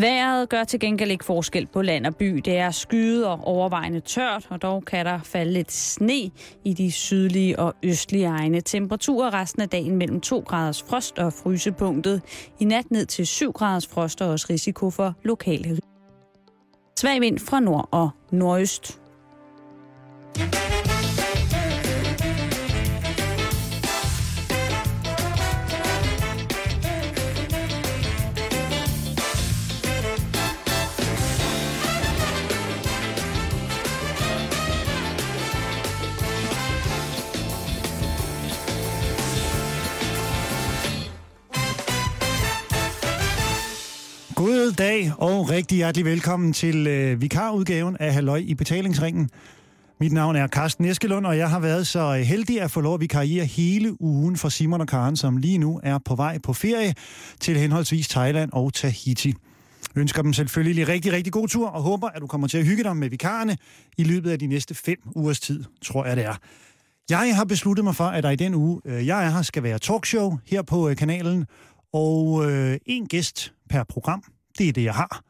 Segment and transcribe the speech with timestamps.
[0.00, 2.26] Været gør til gengæld ikke forskel på land og by.
[2.44, 6.30] Det er skyet og overvejende tørt, og dog kan der falde lidt sne
[6.64, 8.60] i de sydlige og østlige egne.
[8.60, 12.22] Temperaturer resten af dagen mellem 2 graders frost og frysepunktet.
[12.60, 15.78] I nat ned til 7 graders frost og også risiko for lokale
[16.98, 19.00] Svag vind fra nord og nordøst.
[45.06, 49.30] God og rigtig hjertelig velkommen til øh, vikarudgaven af Halløj i betalingsringen.
[50.00, 53.00] Mit navn er Carsten Eskelund, og jeg har været så heldig at få lov at
[53.00, 56.94] vikariere hele ugen for Simon og Karen, som lige nu er på vej på ferie
[57.40, 59.28] til henholdsvis Thailand og Tahiti.
[59.94, 62.64] Jeg ønsker dem selvfølgelig rigtig, rigtig god tur, og håber, at du kommer til at
[62.64, 63.56] hygge dig med vikarerne
[63.98, 66.34] i løbet af de næste fem ugers tid, tror jeg det er.
[67.10, 69.62] Jeg har besluttet mig for, at der i den uge, øh, jeg er her, skal
[69.62, 71.46] være talkshow her på øh, kanalen,
[71.92, 74.22] og øh, en gæst per program.
[74.58, 75.22] Det er det, jeg har.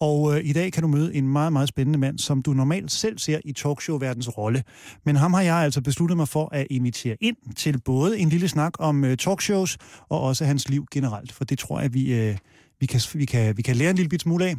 [0.00, 2.92] Og øh, i dag kan du møde en meget, meget spændende mand, som du normalt
[2.92, 4.62] selv ser i talkshow-verdens rolle.
[5.04, 8.48] Men ham har jeg altså besluttet mig for at invitere ind til både en lille
[8.48, 11.32] snak om øh, talkshows, og også hans liv generelt.
[11.32, 12.36] For det tror jeg, vi, øh,
[12.80, 14.56] vi, kan, vi, kan, vi kan lære en lille bit smule af.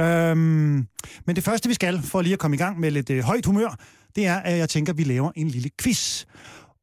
[0.00, 0.86] Øhm,
[1.26, 3.46] men det første, vi skal, for lige at komme i gang med lidt øh, højt
[3.46, 3.76] humør,
[4.16, 6.24] det er, at jeg tænker, at vi laver en lille quiz.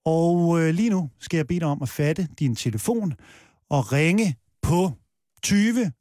[0.05, 3.13] Og øh, lige nu skal jeg bede dig om at fatte din telefon
[3.69, 4.91] og ringe på
[5.43, 5.91] 20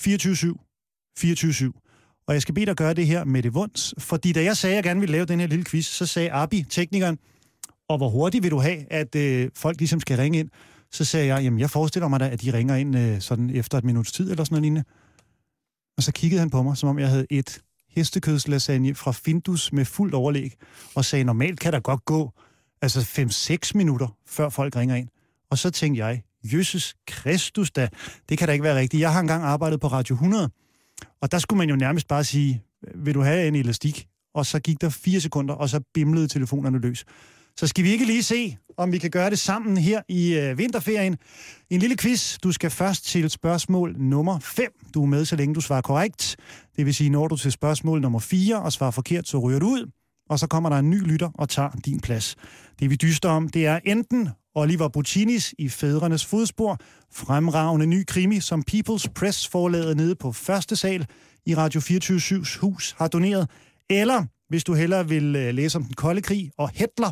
[0.00, 0.60] 24 7
[1.18, 1.76] 24 7.
[2.26, 4.72] Og jeg skal bede dig gøre det her med det vunds, fordi da jeg sagde,
[4.72, 7.18] at jeg gerne ville lave den her lille quiz, så sagde Abi, teknikeren,
[7.88, 10.50] og hvor hurtigt vil du have, at øh, folk ligesom skal ringe ind?
[10.90, 13.78] Så sagde jeg, jamen jeg forestiller mig da, at de ringer ind øh, sådan efter
[13.78, 14.84] et minuts tid eller sådan noget lignende.
[15.96, 19.84] Og så kiggede han på mig, som om jeg havde et hestekødslasagne fra Findus med
[19.84, 20.52] fuldt overlæg,
[20.94, 22.32] og sagde, normalt kan der godt gå
[22.82, 23.00] altså
[23.70, 25.08] 5-6 minutter, før folk ringer ind.
[25.50, 27.88] Og så tænkte jeg, Jesus Kristus da,
[28.28, 29.00] det kan da ikke være rigtigt.
[29.00, 30.50] Jeg har engang arbejdet på Radio 100,
[31.22, 32.62] og der skulle man jo nærmest bare sige,
[32.94, 34.06] vil du have en elastik?
[34.34, 37.04] Og så gik der fire sekunder, og så bimlede telefonerne løs.
[37.56, 40.58] Så skal vi ikke lige se, om vi kan gøre det sammen her i øh,
[40.58, 41.16] vinterferien.
[41.70, 42.38] En lille quiz.
[42.38, 44.72] Du skal først til spørgsmål nummer 5.
[44.94, 46.36] Du er med, så længe du svarer korrekt.
[46.76, 49.66] Det vil sige, når du til spørgsmål nummer 4 og svarer forkert, så ryger du
[49.66, 49.90] ud.
[50.30, 52.36] Og så kommer der en ny lytter og tager din plads.
[52.80, 56.78] Det vi dyster om, det er enten Oliver Buccinis i Fædrenes Fodspor,
[57.12, 61.06] fremragende ny krimi, som People's Press forladet nede på første sal
[61.46, 63.50] i Radio 24-7's hus har doneret,
[63.90, 67.10] eller hvis du hellere vil øh, læse om den kolde krig og Hitler,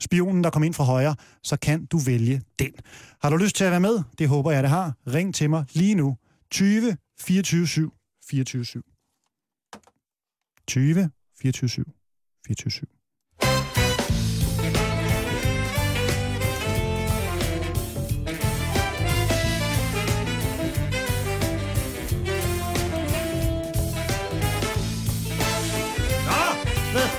[0.00, 2.72] spionen, der kom ind fra højre, så kan du vælge den.
[3.22, 4.02] Har du lyst til at være med?
[4.18, 4.94] Det håber jeg, det har.
[5.06, 6.16] Ring til mig lige nu.
[6.50, 7.92] 20 24 7
[8.28, 8.82] 24 7.
[10.66, 11.10] 20
[11.40, 11.84] 24 7
[12.46, 12.93] 24 7.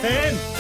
[0.06, 0.55] 10.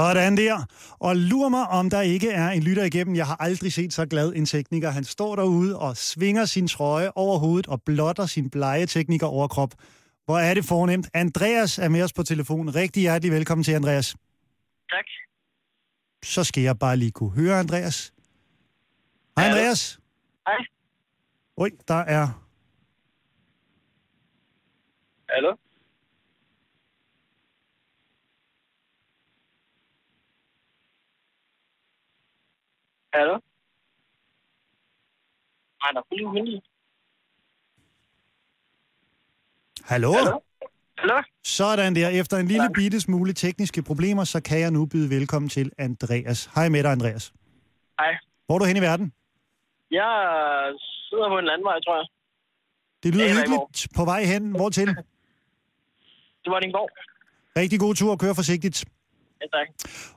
[0.00, 0.66] Sådan der.
[0.98, 3.16] Og lur mig, om der ikke er en lytter igennem.
[3.16, 4.90] Jeg har aldrig set så glad en tekniker.
[4.90, 9.74] Han står derude og svinger sin trøje over hovedet og blotter sin blege tekniker overkrop.
[10.24, 11.08] Hvor er det fornemt.
[11.14, 12.74] Andreas er med os på telefon.
[12.74, 14.16] Rigtig hjertelig velkommen til, Andreas.
[14.90, 15.04] Tak.
[16.24, 18.12] Så skal jeg bare lige kunne høre, Andreas.
[19.38, 19.48] Hej.
[19.48, 20.00] Andreas.
[20.46, 20.56] Hej.
[21.56, 22.46] Oj, der er...
[25.28, 25.56] Hallo?
[33.14, 33.34] Hallo?
[35.82, 36.62] Er kun lige
[39.84, 40.12] Hallo?
[40.12, 40.40] Hallo?
[40.98, 41.22] Hallo?
[41.44, 42.08] Sådan der.
[42.08, 46.50] Efter en lille bitte smule tekniske problemer, så kan jeg nu byde velkommen til Andreas.
[46.54, 47.32] Hej med dig, Andreas.
[48.00, 48.18] Hej.
[48.46, 49.12] Hvor er du hen i verden?
[49.90, 50.10] Jeg
[51.08, 52.06] sidder på en landvej, tror jeg.
[53.02, 53.88] Det lyder Ja, hyggeligt.
[53.96, 54.50] På vej hen.
[54.50, 54.86] Hvor til?
[56.44, 56.90] Det var din gård.
[57.56, 58.16] Rigtig god tur.
[58.16, 58.84] Kør forsigtigt.
[59.40, 59.66] Ja, tak.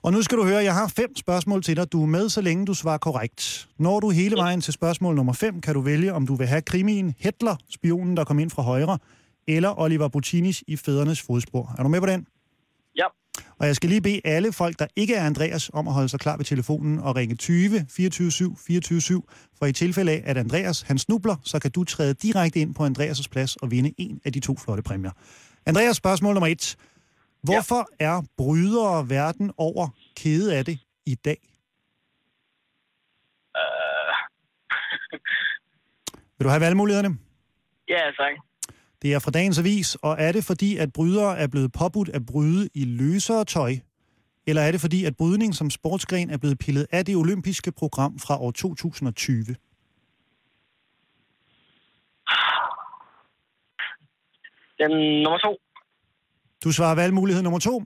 [0.02, 1.92] Og nu skal du høre, jeg har fem spørgsmål til dig.
[1.92, 3.68] Du er med, så længe du svarer korrekt.
[3.80, 6.62] Når du hele vejen til spørgsmål nummer 5, kan du vælge, om du vil have
[6.62, 8.98] krimien Hitler, spionen, der kom ind fra højre,
[9.48, 11.76] eller Oliver Butinis i Fædernes fodspor.
[11.78, 12.28] Er du med på den?
[12.98, 13.06] Ja.
[13.60, 16.20] Og jeg skal lige bede alle folk, der ikke er Andreas, om at holde sig
[16.20, 19.30] klar ved telefonen og ringe 20 24 7 24 7.
[19.60, 22.86] For i tilfælde af, at Andreas han snubler, så kan du træde direkte ind på
[22.86, 25.12] Andreas' plads og vinde en af de to flotte præmier.
[25.66, 26.76] Andreas, spørgsmål nummer et.
[27.44, 31.38] Hvorfor er brydere verden over kede af det i dag?
[33.58, 34.14] Uh,
[36.38, 37.18] Vil du have valgmulighederne?
[37.90, 38.34] ja, tak.
[39.02, 42.26] Det er fra dagens avis, og er det fordi, at brydere er blevet påbudt at
[42.26, 43.76] bryde i løsere tøj?
[44.48, 48.20] Eller er det fordi, at brydning som sportsgren er blevet pillet af det olympiske program
[48.20, 49.56] fra år 2020?
[54.80, 54.92] Den
[55.24, 55.58] nummer to.
[56.64, 57.84] Du svarer valgmulighed nummer to.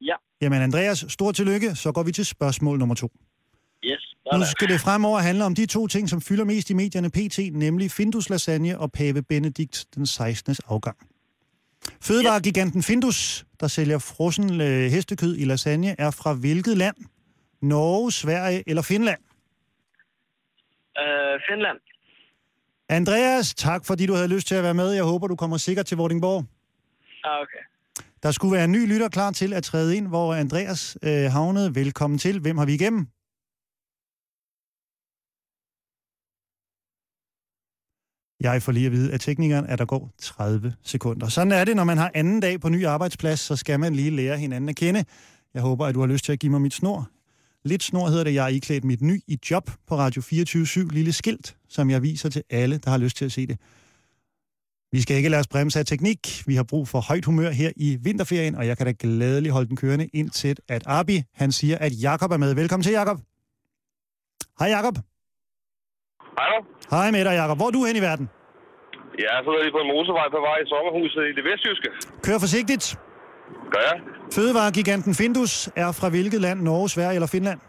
[0.00, 0.14] Ja.
[0.40, 1.74] Jamen Andreas, stort tillykke.
[1.74, 3.12] Så går vi til spørgsmål nummer to.
[3.84, 4.16] Yes.
[4.24, 4.46] Nu Sådan.
[4.46, 7.90] skal det fremover handle om de to ting, som fylder mest i medierne pt, nemlig
[7.90, 10.56] Findus lasagne og pave Benedikt den 16.
[10.68, 10.96] afgang.
[12.00, 16.96] Fødevaregiganten Findus, der sælger frossen øh, hestekød i lasagne, er fra hvilket land?
[17.62, 19.20] Norge, Sverige eller Finland?
[20.98, 21.78] Uh, Finland.
[22.88, 24.90] Andreas, tak fordi du havde lyst til at være med.
[24.90, 26.44] Jeg håber, du kommer sikkert til Vordingborg.
[27.24, 27.71] Ah, okay.
[28.22, 31.74] Der skulle være en ny lytter klar til at træde ind, hvor Andreas øh, havnede.
[31.74, 32.40] Velkommen til.
[32.40, 33.06] Hvem har vi igennem?
[38.40, 41.28] Jeg får lige at vide af teknikeren, at der går 30 sekunder.
[41.28, 44.10] Sådan er det, når man har anden dag på ny arbejdsplads, så skal man lige
[44.10, 45.04] lære hinanden at kende.
[45.54, 47.10] Jeg håber, at du har lyst til at give mig mit snor.
[47.64, 51.12] Lidt snor hedder det, jeg er iklædt mit ny i job på Radio 24 lille
[51.12, 53.58] skilt, som jeg viser til alle, der har lyst til at se det.
[54.94, 56.42] Vi skal ikke lade os bremse af teknik.
[56.46, 59.68] Vi har brug for højt humør her i vinterferien, og jeg kan da glædeligt holde
[59.68, 62.54] den kørende indtil, at Arbi, han siger, at Jakob er med.
[62.54, 63.18] Velkommen til, Jakob.
[64.58, 64.94] Hej, Jakob.
[66.38, 66.58] Hallo?
[66.90, 67.56] Hej med dig, Jakob.
[67.58, 68.28] Hvor er du hen i verden?
[69.18, 71.88] Jeg sidder lige på en motorvej på vej i sommerhuset i det vestjyske.
[72.24, 72.84] Kør forsigtigt.
[73.72, 74.00] Gør jeg?
[74.34, 76.60] Fødevaregiganten Findus er fra hvilket land?
[76.60, 77.60] Norge, Sverige eller Finland?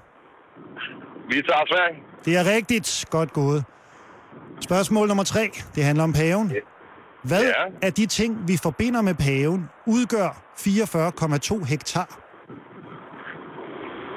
[1.30, 1.98] Vi tager Sverige.
[2.26, 3.06] Det er rigtigt.
[3.10, 3.64] Godt gået.
[4.60, 5.52] Spørgsmål nummer tre.
[5.76, 6.52] Det handler om paven.
[7.24, 7.52] Hvad Ja.
[7.82, 12.20] af de ting, vi forbinder med paven, udgør 44,2 hektar?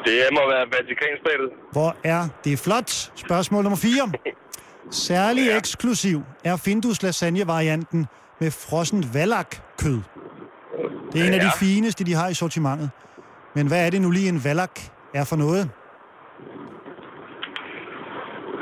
[0.05, 1.51] Det må være Vatikanstatet.
[1.73, 2.91] Hvor er det flot?
[3.15, 4.13] Spørgsmål nummer 4.
[4.91, 5.57] Særlig Ja.
[5.57, 8.07] eksklusiv er Findus lasagne-varianten
[8.41, 10.01] med frossent valak-kød.
[11.13, 12.91] Det er en af de fineste, de har i sortimentet.
[13.55, 14.81] Men hvad er det nu lige en valak
[15.15, 15.71] er for noget?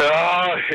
[0.05, 0.25] Ja,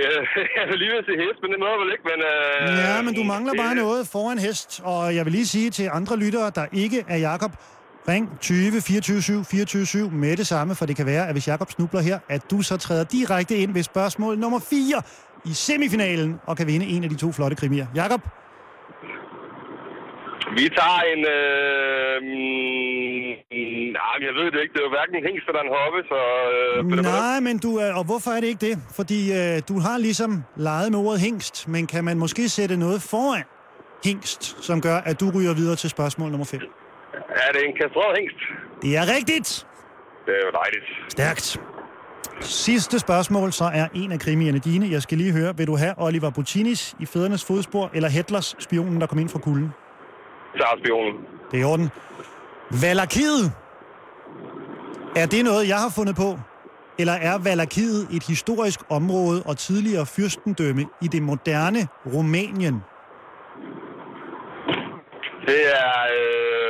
[0.60, 2.20] jeg vil lige vil sige hest, men det må jeg vel ikke, men...
[2.32, 4.82] Øh, Ja, men du mangler bare noget foran hest.
[4.84, 7.52] Og jeg vil lige sige til andre lyttere, der ikke er Jakob,
[8.08, 11.48] ring 20 24 7 24 7 med det samme, for det kan være, at hvis
[11.48, 15.02] Jakob snubler her, at du så træder direkte ind ved spørgsmål nummer 4
[15.46, 17.88] i semifinalen og kan vinde en af de to flotte krimier.
[17.96, 18.22] Jakob,
[20.58, 21.22] Vi tager en...
[21.38, 23.30] Øh, mm,
[24.00, 24.74] nej, men jeg ved det ikke.
[24.74, 26.20] Det er jo hverken en hængst eller en hoppe, så...
[26.56, 27.04] Øh?
[27.14, 28.76] Nej, men du og hvorfor er det ikke det?
[28.96, 33.02] Fordi øh, du har ligesom leget med ordet hængst, men kan man måske sætte noget
[33.02, 33.44] foran
[34.06, 36.60] hængst, som gør, at du ryger videre til spørgsmål nummer 5?
[37.48, 38.40] Er det en kastreret hængst?
[38.82, 39.50] Det er rigtigt!
[40.26, 40.86] Det er jo dejligt.
[41.10, 41.60] Stærkt.
[42.42, 44.92] Sidste spørgsmål, så er en af krimierne dine.
[44.92, 49.02] Jeg skal lige høre, vil du have Oliver Butinis i Fædernes Fodspor, eller Hitlers spionen,
[49.02, 49.70] der kom ind fra kulden?
[50.60, 51.14] Tager spionen.
[51.52, 51.90] Det er i orden.
[52.82, 53.46] Valakiet.
[55.16, 56.40] Er det noget, jeg har fundet på?
[57.00, 62.76] Eller er Valakiet et historisk område og tidligere fyrstendømme i det moderne Rumænien?
[65.48, 65.92] Det er...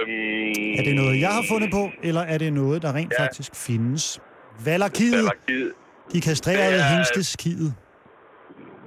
[0.07, 3.23] Øh, Er det noget, jeg har fundet på, eller er det noget, der rent Ja.
[3.23, 4.21] faktisk findes?
[4.65, 5.71] Valakiet, Valakiet.
[6.13, 7.73] de kastrerede er- hængsteskidet.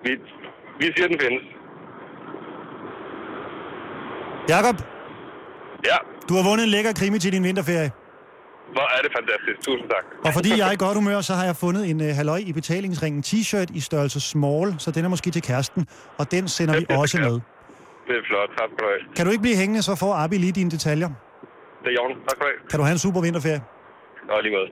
[0.05, 0.11] Vi,
[0.81, 1.43] vi siger, den findes.
[4.49, 4.77] Jakob,
[5.91, 5.97] Ja,
[6.29, 7.91] du har vundet en lækker krimi til din vinterferie.
[8.77, 9.59] hvor er det fantastisk.
[9.69, 10.05] Tusind tak.
[10.27, 12.53] Og fordi jeg er i godt humør, så har jeg fundet en uh, halløj i
[12.53, 15.87] betalingsringen t-shirt i størrelse small, så den er måske til kæresten,
[16.19, 17.35] og den sender vi også med.
[18.09, 18.49] Det er flot.
[18.59, 19.15] Tak skal du have.
[19.17, 21.09] Kan du ikke blive hængende, så får Abi lige dine detaljer.
[21.83, 22.17] Det er Jørgen.
[22.29, 22.69] Tak skal du have.
[22.71, 23.61] Kan du have en super vinterferie?
[24.31, 24.69] Og lige måde.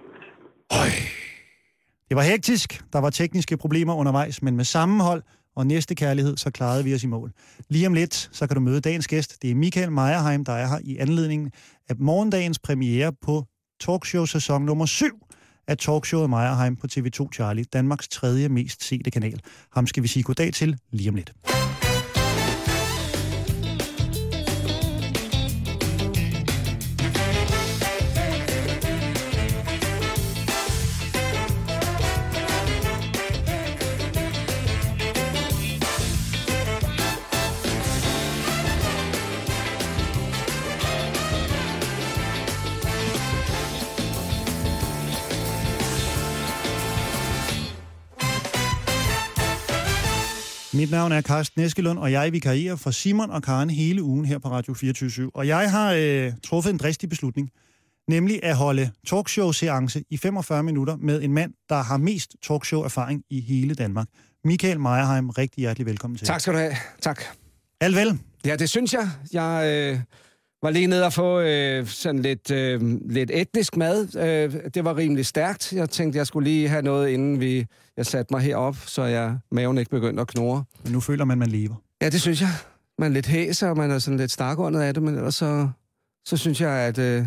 [2.09, 5.23] Det var hektisk, der var tekniske problemer undervejs, men med sammenhold
[5.61, 7.33] og næste kærlighed, så klarede vi os i mål.
[7.69, 9.43] Lige om lidt, så kan du møde dagens gæst.
[9.43, 11.50] Det er Michael Meierheim, der er her i anledningen
[11.88, 13.45] af morgendagens premiere på
[13.81, 15.26] talkshow sæson nummer 7
[15.69, 19.40] af talkshowet Meierheim på TV2 Charlie, Danmarks tredje mest sete kanal.
[19.73, 21.33] Ham skal vi sige goddag til lige om lidt.
[50.81, 54.39] Mit navn er Carsten Eskelund, og jeg vikarierer for Simon og Karen hele ugen her
[54.39, 57.51] på Radio 24 Og jeg har øh, truffet en dristig beslutning,
[58.09, 63.41] nemlig at holde talkshow-seance i 45 minutter med en mand, der har mest talkshow-erfaring i
[63.41, 64.07] hele Danmark.
[64.45, 66.27] Michael Meierheim, rigtig hjertelig velkommen til.
[66.27, 66.73] Tak skal du have.
[67.01, 67.23] Tak.
[67.81, 68.19] Alt vel?
[68.45, 69.09] Ja, det synes jeg.
[69.33, 70.01] Jeg øh,
[70.63, 74.17] var lige nede og få øh, sådan lidt, øh, lidt etnisk mad.
[74.17, 75.73] Øh, det var rimelig stærkt.
[75.73, 77.67] Jeg tænkte, jeg skulle lige have noget, inden vi,
[78.00, 80.64] jeg satte mig herop, så jeg maven ikke begyndte at knurre.
[80.85, 81.75] Men nu føler man, man lever.
[82.02, 82.49] Ja, det synes jeg.
[82.99, 85.69] Man er lidt hæser, og man er sådan lidt stakåndet af det, men ellers så,
[86.25, 87.26] så synes jeg, at øh,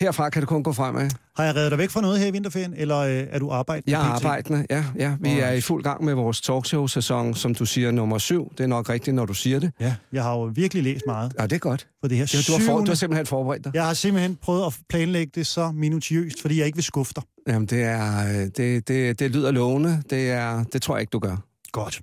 [0.00, 1.10] herfra kan det kun gå fremad.
[1.36, 3.90] Har jeg reddet dig væk fra noget her i vinterferien, eller øh, er du arbejdende?
[3.90, 4.84] Jeg er arbejdende, ja.
[4.98, 5.16] ja.
[5.20, 8.52] Vi er i fuld gang med vores talkshow-sæson, som du siger, nummer syv.
[8.58, 9.72] Det er nok rigtigt, når du siger det.
[9.80, 11.86] Ja, jeg har jo virkelig læst meget Ja, det er godt.
[12.02, 13.70] på det her Det, du, har for, du har simpelthen forberedt dig.
[13.74, 17.22] Jeg har simpelthen prøvet at planlægge det så minutiøst, fordi jeg ikke vil skuffe dig.
[17.48, 20.02] Jamen, det, er, øh, det, det, det lyder lovende.
[20.10, 21.36] Det, er, det tror jeg ikke, du gør.
[21.72, 22.00] Godt.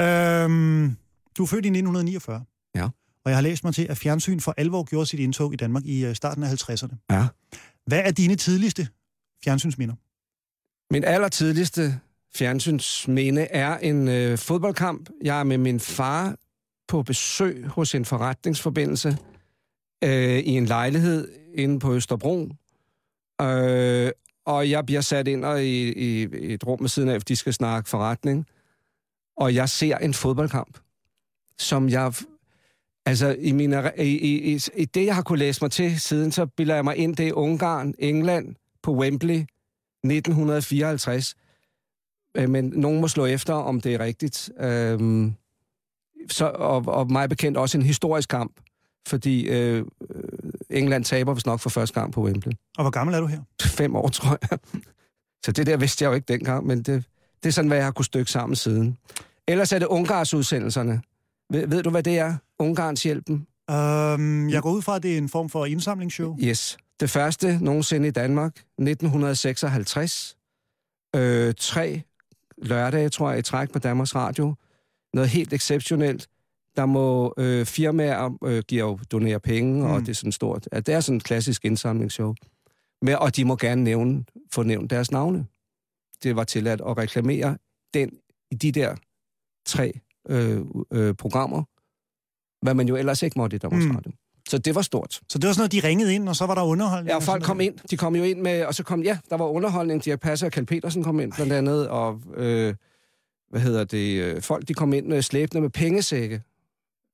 [0.00, 0.96] Øhm,
[1.38, 2.40] du er født i 1949.
[3.28, 5.84] Og jeg har læst mig til, at fjernsyn for alvor gjorde sit indtog i Danmark
[5.84, 7.06] i øh, starten af 50'erne.
[7.10, 7.26] Ja.
[7.86, 8.88] Hvad er dine tidligste
[9.44, 9.94] fjernsynsminder?
[10.92, 12.00] Min allertidligste
[12.34, 15.10] fjernsynsminde er en øh, fodboldkamp.
[15.22, 16.36] Jeg er med min far
[16.88, 19.18] på besøg hos en forretningsforbindelse
[20.04, 22.48] øh, i en lejlighed inde på Østerbro.
[23.42, 24.10] Øh,
[24.46, 27.32] og jeg bliver sat ind og i, i, i et rum ved siden af, fordi
[27.32, 28.46] de skal snakke forretning.
[29.36, 30.78] Og jeg ser en fodboldkamp,
[31.58, 32.12] som jeg...
[33.08, 36.46] Altså, i, mine, i, i, i, det, jeg har kunne læse mig til siden, så
[36.46, 39.34] bilder jeg mig ind, det er Ungarn, England på Wembley
[40.04, 41.34] 1954.
[42.34, 44.50] Øh, Men nogen må slå efter, om det er rigtigt.
[44.60, 45.34] Øhm,
[46.30, 48.60] så, og, og mig bekendt også en historisk kamp,
[49.08, 50.22] fordi øh, øh,
[50.70, 52.52] England taber vist nok for første gang på Wembley.
[52.78, 53.40] Og hvor gammel er du her?
[53.62, 54.58] Fem år, tror jeg.
[55.44, 57.04] Så det der vidste jeg jo ikke dengang, men det,
[57.42, 58.98] det er sådan, hvad jeg har kunnet stykke sammen siden.
[59.46, 61.02] Ellers er det Ungars udsendelserne.
[61.50, 62.36] Ved, ved du, hvad det er?
[62.58, 63.46] Ungarns hjælpen?
[63.70, 66.36] Øhm, jeg går ud fra, at det er en form for indsamlingsshow.
[66.40, 66.78] Yes.
[67.00, 70.36] Det første nogensinde i Danmark, 1956.
[71.16, 72.02] Øh, tre
[72.62, 74.54] lørdage, tror jeg, i træk på Danmarks Radio.
[75.14, 76.28] Noget helt exceptionelt.
[76.76, 79.90] Der må øh, firmaer øh, give jo donere penge, mm.
[79.90, 80.68] og det er sådan stort.
[80.72, 82.34] Ja, det er sådan en klassisk indsamlingsshow.
[83.02, 85.46] Men, og de må gerne nævne, få nævnt deres navne.
[86.22, 87.58] Det var tilladt at reklamere
[87.94, 88.10] den
[88.50, 88.96] i de der
[89.66, 90.60] tre øh,
[90.92, 91.64] øh, programmer,
[92.62, 93.94] hvad man jo ellers ikke måtte i Danmarks Mm.
[93.96, 94.12] Radio.
[94.48, 95.20] Så det var stort.
[95.28, 97.08] Så det var sådan noget, de ringede ind, og så var der underholdning.
[97.10, 97.70] Ja, og folk kom noget.
[97.70, 97.78] ind.
[97.90, 100.04] De kom jo ind med, og så kom, ja, der var underholdning.
[100.04, 102.74] Dirk Passer og Kjeld Petersen kom ind blandt andet, og øh,
[103.50, 106.42] hvad hedder det, øh, folk de kom ind med slæbende med pengesække,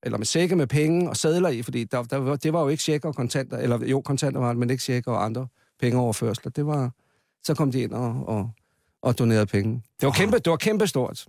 [0.03, 2.83] eller med sække med penge og sædler i, fordi der, der, det var jo ikke
[2.83, 5.47] check og kontanter, eller jo, kontanter var det, men ikke check og andre
[5.79, 6.51] pengeoverførsler.
[6.51, 6.91] Det var,
[7.43, 8.49] så kom de ind og, og,
[9.01, 9.81] og donerede penge.
[10.01, 11.25] Det var kæmpe, det var kæmpe stort.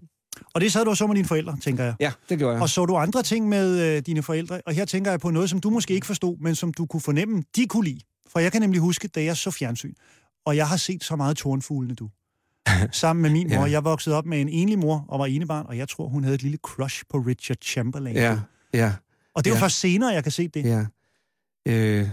[0.54, 1.94] Og det sad du og så med dine forældre, tænker jeg.
[2.00, 2.62] Ja, det gjorde jeg.
[2.62, 4.60] Og så du andre ting med øh, dine forældre?
[4.66, 7.00] Og her tænker jeg på noget, som du måske ikke forstod, men som du kunne
[7.00, 8.00] fornemme, de kunne lide.
[8.32, 9.92] For jeg kan nemlig huske, da jeg så fjernsyn,
[10.46, 12.08] og jeg har set så meget tårnfuglene, du.
[12.92, 13.64] Sammen med min mor.
[13.66, 13.70] Ja.
[13.70, 16.34] Jeg voksede op med en enlig mor og var enebarn, og jeg tror, hun havde
[16.34, 18.16] et lille crush på Richard Chamberlain.
[18.16, 18.38] Ja,
[18.74, 18.92] ja.
[19.34, 19.62] Og det var Ja.
[19.62, 20.64] først senere, jeg kan se det.
[20.64, 20.84] Ja.
[21.68, 22.08] Øh,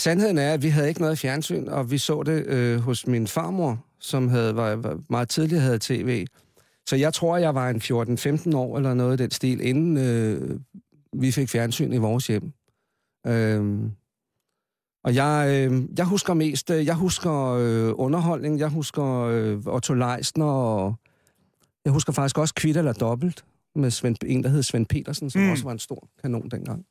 [0.00, 3.26] sandheden er, at vi havde ikke noget fjernsyn, og vi så det øh, hos min
[3.26, 6.26] farmor, som havde, var, var meget tidligere havde tv.
[6.88, 10.60] Så jeg tror, jeg var en 14-15 år eller noget af den stil, inden øh,
[11.12, 12.52] vi fik fjernsyn i vores hjem.
[13.26, 13.90] Øh,
[15.04, 19.94] og jeg, øh, jeg husker mest, øh, jeg husker øh, underholdning, jeg husker øh, Otto
[19.94, 20.94] Leisner, og
[21.84, 23.44] jeg husker faktisk også Kvitt eller Dobbelt,
[23.74, 25.50] med Svend, en, der hed Svend Petersen, som Mm.
[25.50, 26.86] også var en stor kanon dengang.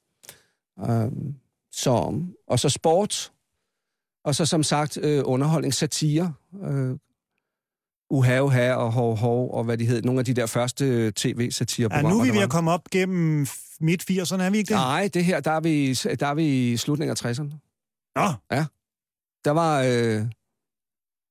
[0.78, 1.36] Um,
[1.72, 3.32] så, og så sport,
[4.26, 6.98] og så som sagt øh, underholdning, satire, øh,
[8.10, 11.04] uha, uha og hov, hov, og hvad de hed, nogle af de der første øh,
[11.06, 12.10] Ja, tv-satireprogrammer.
[12.10, 13.48] nu er vi der ved at komme op gennem
[13.82, 14.76] midt-80'erne, er vi ikke det?
[14.76, 17.54] Nej, det her, der er vi, der er vi i slutningen af 60'erne.
[18.16, 18.58] Nå,
[19.46, 20.26] Der var, øh,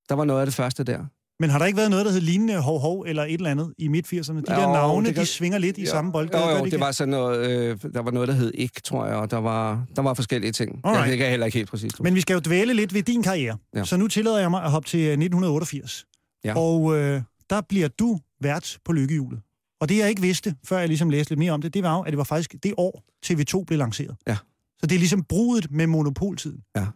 [0.08, 1.04] der var noget af det første der.
[1.40, 3.74] Men har der ikke været noget, der hed lignende hov hov eller et eller andet
[3.78, 4.36] i midt-80'erne?
[4.36, 6.30] De der Jo, navne, det kan- de svinger lidt i samme bold.
[6.34, 9.16] Jo, jo, det var sådan noget, øh, der var noget, der hed ikke, tror jeg,
[9.16, 10.80] og der var, der var forskellige ting.
[10.84, 11.00] Alright.
[11.02, 12.00] Jeg, det kan jeg heller ikke helt præcis.
[12.00, 13.56] Men vi skal jo dvæle lidt ved din karriere.
[13.74, 13.78] Ja.
[13.78, 13.84] Ja.
[13.84, 16.04] Så nu tillader jeg mig at hoppe til øh, 1988.
[16.44, 16.54] Ja.
[16.58, 19.40] Og øh, der bliver du vært på lykkehjulet.
[19.80, 21.96] Og det jeg ikke vidste, før jeg ligesom læste lidt mere om det, det var
[21.96, 24.16] jo, at det var faktisk det år, TV2 blev lanceret.
[24.26, 24.36] Ja.
[24.78, 26.62] Så det er ligesom brudet med monopoltiden.
[26.76, 26.86] Ja.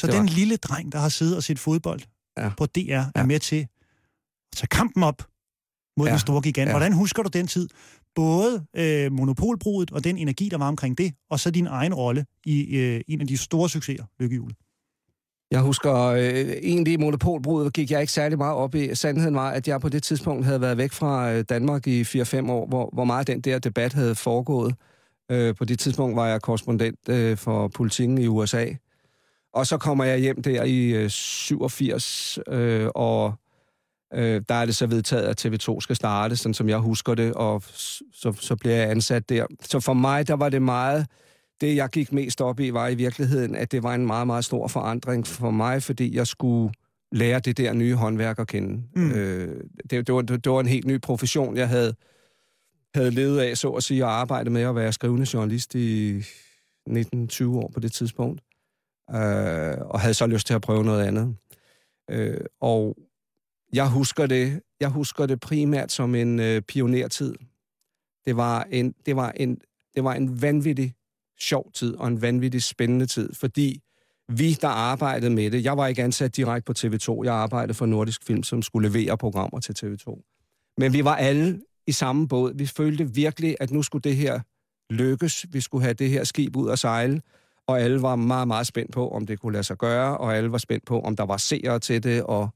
[0.00, 2.00] Så Det den var- lille dreng, der har siddet og set fodbold
[2.38, 2.50] Ja.
[2.58, 3.26] på DR, er Ja.
[3.26, 5.22] med til at tage kampen op
[5.96, 6.12] mod Ja.
[6.12, 6.68] den store gigant.
[6.68, 6.72] Ja.
[6.72, 7.68] Hvordan husker du den tid?
[8.14, 12.26] Både øh, monopolbrudet og den energi, der var omkring det, og så din egen rolle
[12.46, 14.56] i øh, en af de store succeser, lykkehjulet.
[15.50, 16.20] Jeg husker, øh,
[16.62, 18.94] egentlig i monopolbruddet gik jeg ikke særlig meget op i.
[18.94, 22.50] Sandheden var, at jeg på det tidspunkt havde været væk fra øh, Danmark i 4-5
[22.50, 24.74] år, hvor, hvor meget den der debat havde foregået.
[25.30, 28.66] Øh, på det tidspunkt var jeg korrespondent øh, for politikken i USA.
[29.54, 33.34] Og så kommer jeg hjem der i øh, 87, øh, og
[34.14, 37.32] øh, der er det så vedtaget, at TV2 skal starte, sådan som jeg husker det,
[37.34, 39.46] og s- så, så bliver jeg ansat der.
[39.62, 41.06] Så for mig, der var det meget
[41.60, 44.44] det, jeg gik mest op i, var i virkeligheden, at det var en meget, meget
[44.44, 46.72] stor forandring for mig, fordi jeg skulle
[47.12, 48.82] lære det der nye håndværk at kende.
[48.96, 49.10] Mm.
[49.10, 51.94] Øh, det, det, var, det var en helt ny profession, jeg havde,
[52.94, 56.18] havde levet af, så at sige, og arbejdet med at være skrivende journalist i
[56.90, 58.40] 19-20 år på det tidspunkt.
[59.10, 61.36] Øh, og havde så lyst til at prøve noget andet.
[62.10, 62.96] Øh, og
[63.72, 67.34] jeg husker det, jeg husker det primært som en øh, pionertid.
[68.24, 69.58] Det var en, det var en,
[69.94, 70.94] det var en vanvittig
[71.40, 73.80] sjov tid og en vanvittig spændende tid, fordi
[74.28, 77.86] vi, der arbejdede med det, jeg var ikke ansat direkte på TV2, jeg arbejdede for
[77.86, 80.22] Nordisk Film, som skulle levere programmer til TV2.
[80.78, 82.54] Men vi var alle i samme båd.
[82.54, 84.40] Vi følte virkelig, at nu skulle det her
[84.90, 85.46] lykkes.
[85.50, 87.20] Vi skulle have det her skib ud at sejle,
[87.66, 90.52] og alle var meget, meget spændt på, om det kunne lade sig gøre, og alle
[90.52, 92.48] var spændt på, om der var seere til det, og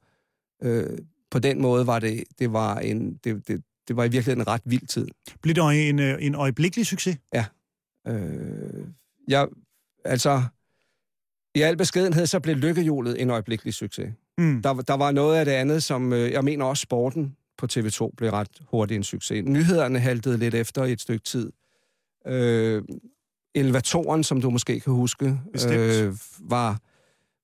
[0.62, 0.98] øh,
[1.30, 4.48] på den måde var det, det var en, det, det, det var i virkeligheden en
[4.48, 5.08] ret vild tid.
[5.42, 7.16] Blev det en, øh, en øjeblikkelig succes?
[8.08, 8.86] Øh,
[9.28, 9.48] jeg,
[10.04, 10.42] altså,
[11.54, 14.12] i al beskedenhed, så blev lykkehjulet en øjeblikkelig succes.
[14.38, 14.62] Mm.
[14.62, 18.10] Der, der var noget af det andet, som øh, jeg mener også sporten på TV2
[18.16, 19.44] blev ret hurtigt en succes.
[19.44, 21.52] Nyhederne haltede lidt efter i et stykke tid.
[22.26, 22.82] Øh,
[23.54, 25.74] Elevatoren, som du måske kan huske, Bestemt.
[25.74, 26.78] øh, var,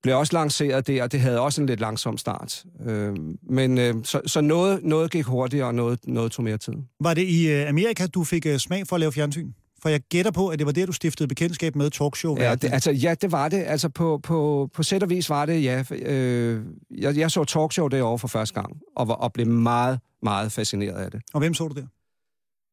[0.02, 2.64] blev også lanceret der, og det havde også en lidt langsom start.
[2.86, 6.72] Øh, men øh, så, så noget, noget gik hurtigere, og noget, noget tog mere tid.
[7.00, 9.50] Var det i øh, Amerika, du fik øh, smag for at lave fjernsyn?
[9.82, 12.36] For jeg gætter på, at det var der, du stiftede bekendtskab med talkshow.
[12.38, 13.64] Ja, det, altså, ja, det var det.
[13.66, 15.84] Altså, på, på, på sæt og vis var det, ja.
[15.90, 20.52] Øh, jeg, jeg så talkshow derovre for første gang, og, var, og blev meget, meget
[20.52, 21.22] fascineret af det.
[21.32, 21.86] Og hvem så du der?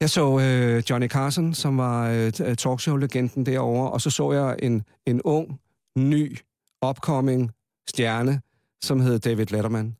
[0.01, 4.83] Jeg så øh, Johnny Carson, som var øh, talkshow-legenden derovre, og så så jeg en,
[5.05, 5.59] en ung,
[5.97, 6.37] ny,
[6.85, 7.51] upcoming
[7.89, 8.41] stjerne,
[8.81, 9.95] som hed David Letterman.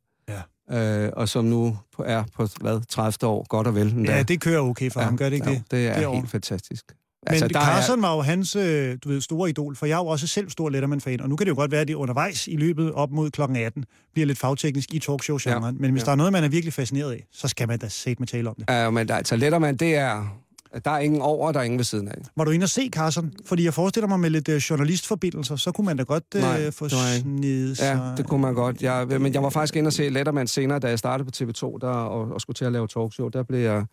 [0.72, 1.06] Ja.
[1.06, 3.88] Øh, og som nu er på, hvad, 30 år, godt og vel.
[3.94, 4.16] endda.
[4.16, 5.64] Ja, det kører okay for ja, ham, gør det ikke jo, det?
[5.72, 6.20] det er Derovre.
[6.20, 6.86] helt fantastisk.
[7.26, 9.94] Men altså, der er- Carson var jo hans øh, du ved, store idol, for jeg
[9.94, 11.94] er jo også selv stor Letterman-fan, og nu kan det jo godt være, at det
[11.94, 16.02] undervejs i løbet op mod klokken 18 bliver lidt fagteknisk i talkshow-genren, Ja, men hvis
[16.02, 16.06] ja.
[16.06, 18.50] der er noget, man er virkelig fascineret af, så skal man da sæt med tale
[18.50, 18.66] om det.
[18.70, 20.38] Ja, men der, altså Letterman, det er...
[20.86, 22.16] Der er ingen over, der er ingen ved siden af.
[22.36, 23.34] Var du inde og se Carson?
[23.46, 26.72] Fordi jeg forestiller mig med lidt øh, journalistforbindelser, så kunne man da godt Nej, øh,
[26.72, 27.22] få jeg ikke.
[27.22, 27.86] snedet sig...
[27.86, 28.82] Ja, det kunne man godt.
[28.82, 31.78] Jeg, men jeg var faktisk inde og se Letterman senere, da jeg startede på TV2
[31.82, 33.30] der, og, og skulle til at lave talkshow.
[33.30, 33.86] Der blev jeg,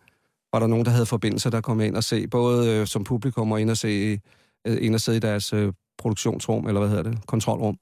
[0.53, 3.51] var der nogen, der havde forbindelser, der kom ind og se, både øh, som publikum
[3.51, 4.19] og ind og se,
[4.67, 7.77] øh, ind og sidde i deres øh, produktionsrum, eller hvad hedder det, kontrolrum.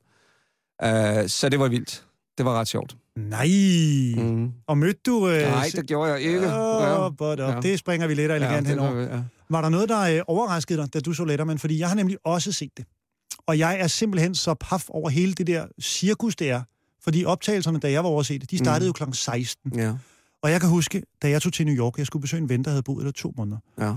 [0.83, 0.89] Uh,
[1.27, 2.05] så det var vildt.
[2.37, 2.95] Det var ret sjovt.
[3.17, 3.47] Nej!
[4.23, 4.35] Mm.
[4.35, 4.51] Mm.
[4.67, 5.29] Og mødte du...
[5.29, 6.53] Øh, Nej, det gjorde jeg ikke.
[6.55, 7.39] Åh, but up.
[7.39, 7.59] Ja.
[7.61, 8.91] Det springer vi lidt og elegant det henover.
[8.93, 9.21] var- ja.
[9.49, 11.59] Var der noget, der øh, overraskede dig, da du så Letterman?
[11.59, 12.85] Fordi jeg har nemlig også set det.
[13.47, 16.61] Og jeg er simpelthen så paf over hele det der cirkus, det er.
[17.03, 18.87] Fordi optagelserne, da jeg var over at se det, de startede Mm.
[18.89, 19.71] jo klokken 16.
[19.75, 19.93] Ja,
[20.43, 22.63] Og jeg kan huske, da jeg tog til New York, jeg skulle besøge en ven,
[22.63, 23.57] der havde boet der to måneder.
[23.79, 23.93] ja.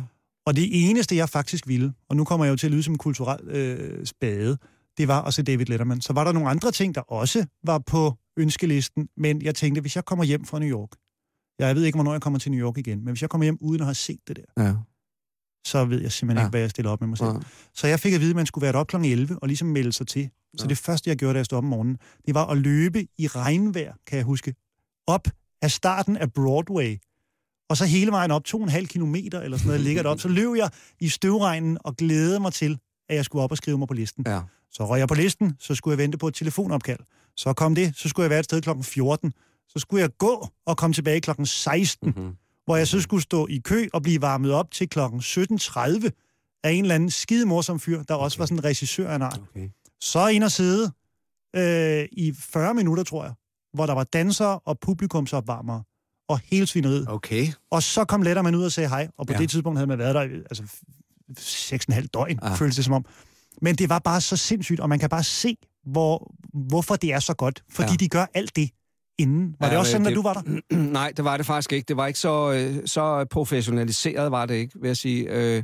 [0.47, 2.95] Og det eneste, jeg faktisk ville, og nu kommer jeg jo til at lyde som
[2.95, 4.59] en kulturel øh, spade,
[4.99, 6.01] det var at se David Letterman.
[6.01, 9.97] Så var der nogle andre ting, der også var på ønskelisten, men jeg tænkte, hvis
[9.97, 10.89] jeg kommer hjem fra New York,
[11.59, 13.59] jeg ved ikke, hvornår jeg kommer til New York igen, men hvis jeg kommer hjem
[13.61, 14.75] uden at have set det der, ja.
[15.67, 16.47] så ved jeg simpelthen Ja.
[16.47, 17.29] ikke, hvad jeg stiller op med mig selv.
[17.31, 17.39] ja.
[17.75, 18.97] Så jeg fik at vide, at man skulle være op kl.
[18.97, 20.31] 11 og ligesom melde sig til.
[20.57, 20.69] Så Ja.
[20.69, 23.27] det første, jeg gjorde, da jeg stod op om morgenen, det var at løbe i
[23.27, 24.55] regnvejr, kan jeg huske,
[25.07, 25.29] op
[25.63, 26.97] af starten af Broadway.
[27.71, 30.11] Og så hele vejen op, to og en halv kilometer eller sådan noget, ligger det
[30.11, 30.21] op.
[30.21, 30.71] Så løb jeg
[31.01, 34.25] i støvregnen og glædede mig til, at jeg skulle op og skrive mig på listen.
[34.27, 34.41] ja.
[34.71, 36.99] Så røg jeg på listen, så skulle jeg vente på et telefonopkald.
[37.37, 39.33] Så kom det, så skulle jeg være et sted klokken 14.
[39.69, 42.37] Så skulle jeg gå og komme tilbage klokken 16 Mm-hmm.
[42.65, 46.09] hvor jeg så skulle stå i kø og blive varmet op til klokken 17.30
[46.65, 49.23] af en eller anden skide morsom fyr, der også var sådan en regissør af en
[49.23, 49.41] art.
[49.51, 49.69] Okay.
[50.01, 50.93] Så ind og sidde
[51.57, 53.33] øh, i 40 minutter, tror jeg,
[53.75, 55.83] hvor der var dansere og publikumsopvarmere
[56.29, 57.07] og hele svineriet.
[57.09, 57.47] Okay.
[57.71, 59.39] Og så kom Letterman ud og sagde hej, og på Ja.
[59.39, 60.63] det tidspunkt havde man været der altså
[61.39, 62.57] 6,5 døgn, ah.
[62.59, 63.05] føles det som om.
[63.63, 66.35] Men det var bare så sindssygt, og man kan bare se, hvor,
[66.69, 67.63] hvorfor det er så godt.
[67.71, 67.97] Fordi Ja.
[67.97, 68.71] de gør alt det
[69.19, 69.57] inden.
[69.61, 70.77] Var ja, det også sådan, det- at du var der?
[70.93, 71.87] Nej, det var det faktisk ikke.
[71.89, 75.29] Det var ikke så, øh, så professionaliseret, var det ikke, vil jeg sige.
[75.31, 75.63] Øh,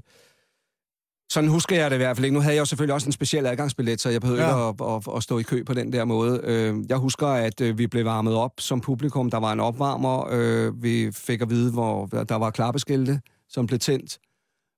[1.32, 2.34] sådan husker jeg det i hvert fald ikke.
[2.34, 4.70] Nu havde jeg jo selvfølgelig også en speciel adgangsbillet, så jeg behøvede Ja.
[4.70, 6.40] ikke at, at, at stå i kø på den der måde.
[6.44, 9.30] Øh, jeg husker, at vi blev varmet op som publikum.
[9.30, 10.70] Der var en opvarmer.
[10.80, 14.18] Vi fik at vide, hvor der var klappeskilte, som blev tændt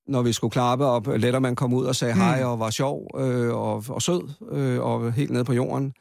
[0.08, 1.06] når vi skulle klappe op.
[1.06, 2.20] Letterman kom ud og sagde Mm.
[2.20, 5.92] hej og var sjov øh, og, og sød øh, og helt nede på jorden.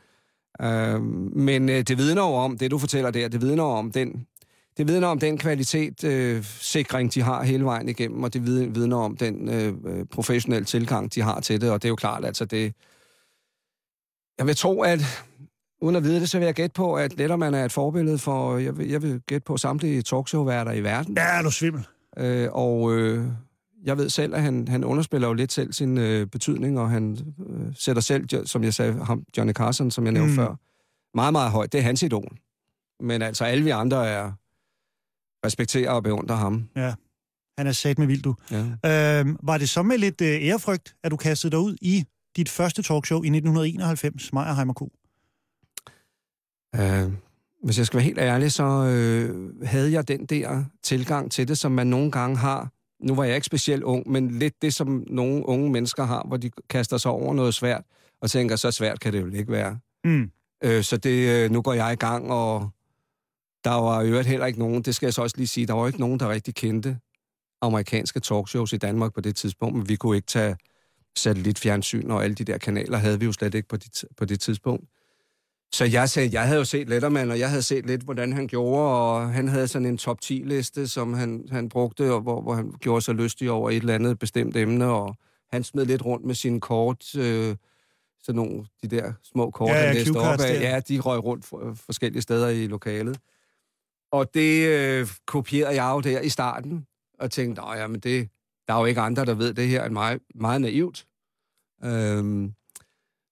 [0.61, 1.01] Øh,
[1.35, 4.27] men øh, det vidner jo om, det du fortæller der, det vidner om den,
[4.77, 8.69] det vidner om den kvalitet, øh, sikring, de har hele vejen igennem, og det vid-
[8.73, 11.95] vidner om den øh, øh, professionelle tilgang, de har til det, og det er jo
[11.95, 12.73] klart, altså det...
[14.37, 14.99] Jeg vil tro, at
[15.81, 18.57] uden at vide det, så vil jeg gætte på, at Letterman er et forbillede for,
[18.57, 21.13] jeg vil, jeg vil gætte på samtlige talkshow-værter i verden.
[21.17, 21.87] Ja, er du svimmel.
[22.17, 23.25] Øh, og øh,
[23.83, 27.17] jeg ved selv, at han, han underspiller jo lidt selv sin øh, betydning, og han
[27.49, 30.35] øh, sætter selv, som jeg sagde, ham, Johnny Carson, som jeg nævnte Mm.
[30.35, 30.55] før,
[31.13, 31.71] meget, meget højt.
[31.71, 32.37] Det er hans idol.
[32.99, 34.31] Men altså, alle vi andre er
[35.45, 36.69] respekterer og beundrer ham.
[37.57, 38.35] Han er sat med vildt, du.
[38.51, 39.19] Ja.
[39.19, 42.03] Øhm, var det så med lidt øh, ærefrygt, at du kastede dig ud i
[42.35, 44.91] dit første talkshow i 1991, Meierheim og.
[46.75, 47.11] Øh,
[47.63, 51.57] hvis jeg skal være helt ærlig, så øh, havde jeg den der tilgang til det,
[51.57, 52.71] som man nogle gange har.
[53.03, 56.37] Nu var jeg ikke specielt ung, men lidt det, som nogle unge mennesker har, hvor
[56.37, 57.83] de kaster sig over noget svært,
[58.21, 59.79] og tænker, så svært kan det jo ikke være.
[60.03, 60.31] Mm.
[60.63, 62.69] Øh, så det, øh, nu går jeg i gang, og
[63.63, 65.73] der var i øvrigt heller ikke nogen, det skal jeg så også lige sige, der
[65.73, 66.97] var ikke nogen, der rigtig kendte
[67.61, 70.57] amerikanske talkshows i Danmark på det tidspunkt, men vi kunne ikke tage
[71.17, 74.39] satellitfjernsyn, og alle de der kanaler havde vi jo slet ikke på det, på det
[74.39, 74.85] tidspunkt.
[75.73, 78.47] Så jeg, sagde, jeg havde jo set Letterman, og jeg havde set lidt, hvordan han
[78.47, 82.53] gjorde, og han havde sådan en top 10-liste, som han, han brugte, og hvor, hvor
[82.53, 85.15] han gjorde sig lystig over et eller andet bestemt emne, og
[85.51, 87.55] han smed lidt rundt med sine kort, øh,
[88.23, 90.61] sådan nogle, de der små kort, Ja, ja, han læste op af.
[90.61, 93.19] Ja, de røg rundt for, forskellige steder i lokalet.
[94.11, 96.87] Og det øh, kopierede jeg jo der i starten,
[97.19, 98.29] og tænkte, nej, jamen det,
[98.67, 100.19] der er jo ikke andre, der ved det her end mig.
[100.35, 101.05] Meget naivt.
[101.83, 102.53] Øhm,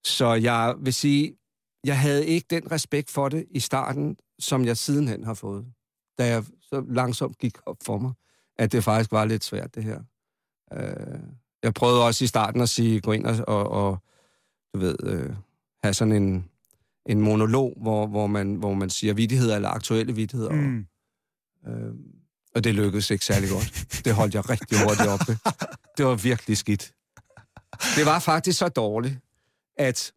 [0.04, 1.36] så jeg vil sige,
[1.84, 5.66] jeg havde ikke den respekt for det i starten, som jeg sidenhen har fået.
[6.18, 8.12] Da jeg så langsomt gik op for mig,
[8.58, 10.00] at det faktisk var lidt svært, det her.
[10.74, 11.20] Øh,
[11.64, 13.98] jeg prøvede også i starten at sige, gå ind og, og, og
[14.74, 15.36] du ved, øh,
[15.84, 16.50] have sådan en,
[17.06, 20.52] en monolog, hvor, hvor, man, hvor man siger vidtigheder eller aktuelle vidtigheder.
[20.52, 20.86] Mm.
[21.68, 21.94] Øh,
[22.56, 23.88] og det lykkedes ikke særlig godt.
[24.06, 25.38] Det holdt jeg rigtig hurtigt oppe.
[25.98, 26.94] Det var virkelig skidt.
[27.96, 29.20] Det var faktisk så dårligt,
[29.78, 30.14] at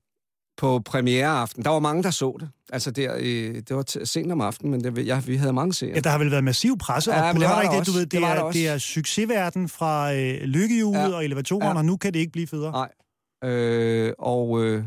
[0.56, 2.50] på premiereaften, der var mange, der så det.
[2.72, 5.94] Altså der, øh, det var sent om aftenen, men det, ja, vi havde mange seere.
[5.94, 7.90] Ja, der har vel været massiv presse Ja, men det var ikke der det, du
[7.90, 7.98] også.
[7.98, 11.14] ved, Det det, var er, det er succesverden fra øh, lykkehjulet Ja.
[11.14, 11.74] og elevatoren, Ja.
[11.76, 12.72] og nu kan det ikke blive federe.
[12.72, 13.50] Nej.
[13.50, 14.84] Øh, og øh,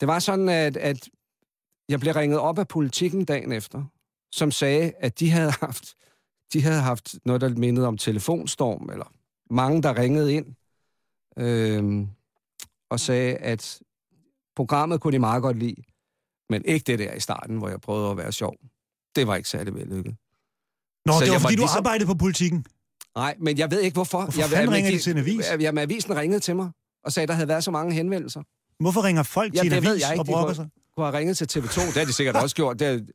[0.00, 1.08] det var sådan, at, at
[1.88, 3.84] jeg blev ringet op af politikken dagen efter,
[4.32, 5.94] som sagde, at de havde haft,
[6.52, 9.12] de havde haft noget, der mindede om telefonstorm, eller
[9.50, 10.46] mange, der ringede ind
[11.38, 12.06] øh,
[12.90, 13.80] og sagde, at
[14.56, 15.82] programmet kunne de meget godt lide,
[16.50, 18.54] men ikke det der i starten, hvor jeg prøvede at være sjov.
[19.16, 20.16] Det var ikke særlig vellykket.
[21.06, 22.64] Nå, Så det var jeg fordi, var du ligesom- arbejdede på politikken.
[23.16, 24.22] Nej, men jeg ved ikke, hvorfor.
[24.22, 25.44] Hvorfor jeg, fanden ringer de til en avis?
[25.60, 26.70] Jamen, avisen ringede til mig
[27.04, 28.42] og sagde, at der havde været så mange henvendelser.
[28.80, 30.20] Hvorfor ringer folk Ja, til en det ved avis jeg ikke.
[30.22, 30.68] og De brokker sig?
[30.96, 31.80] kunne have ringet til TV2.
[31.86, 32.78] Det har de sikkert også gjort.
[32.78, 33.12] Det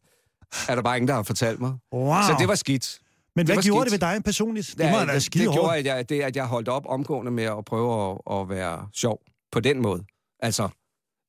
[0.69, 1.73] er der bare ingen, der har fortalt mig.
[1.93, 2.13] Wow.
[2.21, 2.99] Så det var skidt.
[3.35, 4.01] Men hvad var gjorde skidt.
[4.01, 4.67] det ved dig personligt?
[4.77, 6.67] Det Ja, må have været det, skide det gjorde, at jeg, det, at jeg holdt
[6.67, 9.19] op omgående med at prøve at, at være sjov
[9.51, 10.03] på den måde.
[10.39, 10.69] Altså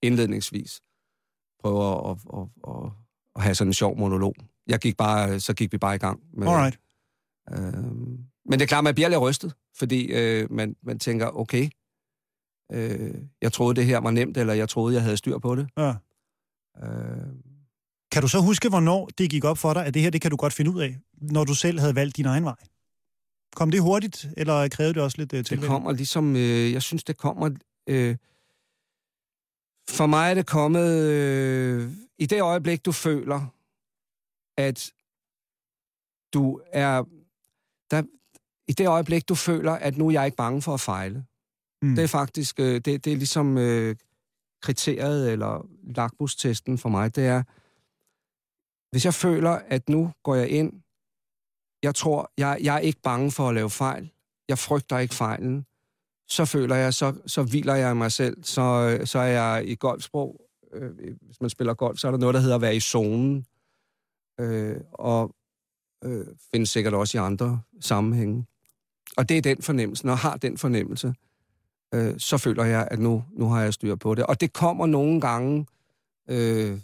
[0.03, 0.81] indledningsvis.
[1.63, 2.91] Prøve at, at, at, at,
[3.37, 4.35] at have sådan en sjov monolog.
[4.67, 6.21] Jeg gik bare, så gik vi bare i gang.
[6.35, 6.79] Med, Alright.
[7.53, 7.85] Øh,
[8.45, 11.69] men det er klart, man bliver lidt rystet, fordi øh, man, man tænker, okay,
[12.73, 15.69] øh, jeg troede, det her var nemt, eller jeg troede, jeg havde styr på det.
[15.79, 15.95] Ja.
[16.83, 17.27] Øh,
[18.13, 20.31] Kan du så huske, hvornår det gik op for dig, at det her, det kan
[20.31, 22.57] du godt finde ud af, når du selv havde valgt din egen vej?
[23.57, 25.71] Kom det hurtigt, eller krævede det også lidt uh, det tilvænning?
[25.73, 27.51] kommer ligesom, øh, jeg synes, det kommer...
[27.87, 28.17] Øh,
[29.89, 33.47] for mig er det kommet øh, i det øjeblik, du føler,
[34.57, 34.93] at
[36.35, 37.05] du er...
[37.91, 38.03] Der,
[38.69, 41.25] I det øjeblik, du føler, at nu er jeg ikke bange for at fejle.
[41.83, 41.95] Mm.
[41.95, 43.97] Det er faktisk, øh, det, det er ligesom øh,
[44.63, 47.43] kriteriet eller lakmustesten for mig, det er,
[48.91, 50.83] hvis jeg føler, at nu går jeg ind,
[51.83, 54.13] jeg tror, jeg, jeg er ikke bange for at lave fejl,
[54.49, 55.67] jeg frygter ikke fejlen,
[56.29, 58.63] så føler jeg, så, så hviler jeg i mig selv, så,
[59.01, 62.35] øh, så er jeg i golfsprog øh, hvis man spiller golf, så er der noget,
[62.35, 63.47] der hedder at være i zonen.
[64.41, 65.35] Øh, og
[66.05, 68.47] øh, findes sikkert også i andre sammenhænge.
[69.17, 70.07] Og det er den fornemmelse.
[70.07, 71.15] Når jeg har den fornemmelse,
[71.95, 74.27] øh, så føler jeg, at nu, nu har jeg styr på det.
[74.27, 75.67] Og det kommer nogle gange...
[76.31, 76.81] Øh,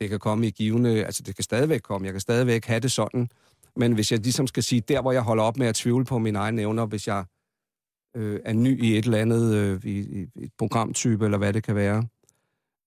[0.00, 1.04] det kan komme i givende...
[1.04, 2.04] Altså, det kan stadigvæk komme.
[2.04, 3.28] Jeg kan stadigvæk have det sådan.
[3.76, 6.18] Men hvis jeg ligesom skal sige, der hvor jeg holder op med at tvivle på
[6.18, 7.24] mine egne evner, hvis jeg
[8.16, 11.62] øh, er ny i et eller andet øh, i, i et programtype, eller hvad det
[11.62, 12.08] kan være,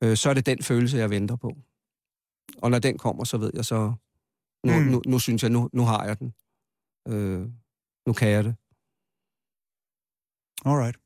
[0.03, 1.57] øh, så er det den følelse, jeg venter på.
[2.57, 3.93] Og når den kommer, så ved jeg så,
[4.63, 4.85] nu, mm.
[4.85, 6.33] nu, nu synes jeg, nu, nu har jeg den.
[7.07, 7.47] Øh,
[8.07, 8.55] nu kan jeg det.
[10.65, 10.97] Alright.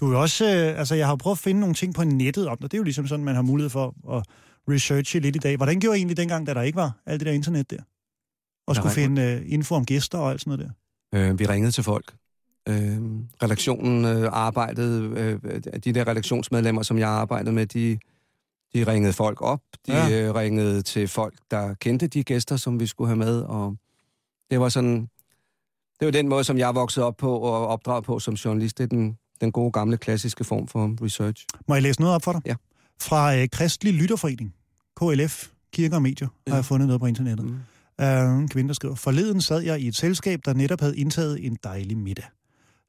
[0.00, 2.58] Du er også, øh, altså jeg har prøvet at finde nogle ting på nettet om
[2.58, 2.70] det.
[2.70, 4.26] Det er jo ligesom sådan, man har mulighed for at
[4.68, 5.56] researche lidt i dag.
[5.56, 7.82] Hvordan gjorde I egentlig dengang, da der ikke var alt det der internet der?
[8.66, 10.76] Og skulle finde øh, info om gæster og alt sådan noget
[11.12, 11.30] der?
[11.30, 12.14] Øh, vi ringede til folk.
[12.68, 13.00] Øh,
[13.42, 17.98] redaktionen øh, arbejdede, øh, de der redaktionsmedlemmer, som jeg arbejdede med, de,
[18.74, 19.60] de ringede folk op.
[19.86, 20.28] De ja.
[20.28, 23.40] øh, ringede til folk, der kendte de gæster, som vi skulle have med.
[23.40, 23.76] Og
[24.50, 25.08] det var sådan...
[26.00, 28.78] Det var den måde, som jeg voksede op på og opdraget på som journalist.
[28.78, 31.46] Det er den, den gode, gamle, klassiske form for research.
[31.68, 32.40] Må jeg læse noget op for dig?
[32.46, 32.54] Ja.
[33.00, 34.54] Fra øh, Kristelig Lytterforening,
[34.96, 36.50] KLF, Kirker og Medier, ja.
[36.50, 37.46] har jeg fundet noget på internettet.
[37.46, 37.58] Mm.
[38.02, 41.46] Uh, en kvinde, der skriver, Forleden sad jeg i et selskab, der netop havde indtaget
[41.46, 42.24] en dejlig middag.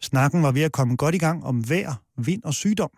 [0.03, 2.91] Snakken var ved at komme godt i gang om vejr, vind og sygdom.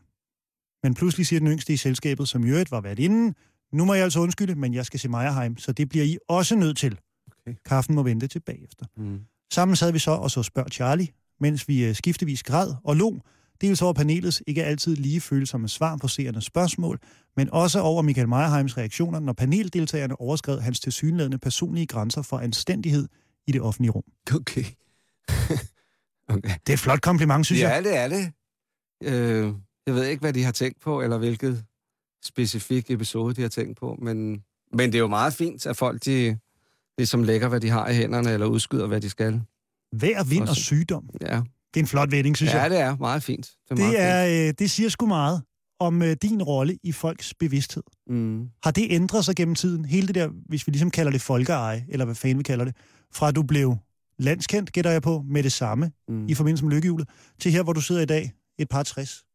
[0.83, 3.35] Men pludselig siger den yngste i selskabet, som i øvrigt var været inden,
[3.73, 6.55] nu må jeg altså undskylde, men jeg skal se Meierheim, så det bliver I også
[6.55, 6.99] nødt til.
[7.27, 7.57] Okay.
[7.65, 8.85] Kaffen må vente til bagefter.
[8.97, 9.19] Mm.
[9.53, 11.07] Sammen sad vi så og så spørg Charlie,
[11.39, 13.19] mens vi øh, skiftevis græd og lå,
[13.61, 16.99] dels over panelets ikke altid lige følsomme svar på seernes spørgsmål,
[17.37, 23.07] men også over Michael Meierheims reaktioner, når paneldeltagerne overskred hans tilsyneladende personlige grænser for anstændighed
[23.47, 24.03] i det offentlige rum.
[24.35, 24.65] Okay.
[26.29, 26.49] okay.
[26.49, 27.83] Det er et flot kompliment, synes ja, jeg.
[27.85, 28.33] Ja, det er det.
[29.03, 29.53] Øh,
[29.87, 31.63] jeg ved ikke, hvad de har tænkt på, eller hvilket
[32.25, 36.05] specifik episode de har tænkt på, men, men det er jo meget fint, at folk
[36.05, 36.37] de,
[36.97, 39.41] ligesom lægger, hvad de har i hænderne, eller udskyder, hvad de skal.
[39.93, 41.09] Vær, vind og sygdom.
[41.21, 41.41] Ja.
[41.73, 42.71] Det er en flot vending, synes ja, jeg.
[42.71, 43.51] Ja, det er meget fint.
[43.69, 45.41] Det, er, det, er, øh, det siger sgu meget
[45.79, 47.83] om øh, din rolle i folks bevidsthed.
[48.07, 48.49] Mm.
[48.63, 49.85] Har det ændret sig gennem tiden?
[49.85, 52.75] Hele det der, hvis vi ligesom kalder det folkeeje, eller hvad fanden vi kalder det,
[53.11, 53.77] fra du blev
[54.17, 56.27] landskendt, gætter jeg på, med det samme mm.
[56.27, 59.25] i forbindelse med lykkehjulet, til her, hvor du sidder i dag, et par 60.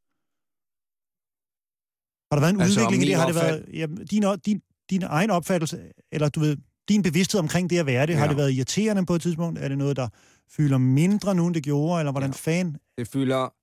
[2.31, 3.17] Har der været en altså, udvikling i det?
[3.17, 5.79] Har det været ja, din, din, din egen opfattelse,
[6.13, 6.57] eller du ved,
[6.89, 8.19] din bevidsthed omkring det at være det, ja.
[8.19, 9.59] har det været irriterende på et tidspunkt?
[9.59, 10.09] Er det noget, der
[10.51, 12.35] fylder mindre nu, end det gjorde, eller hvordan ja.
[12.37, 12.77] fan?
[12.99, 13.55] Det fylder,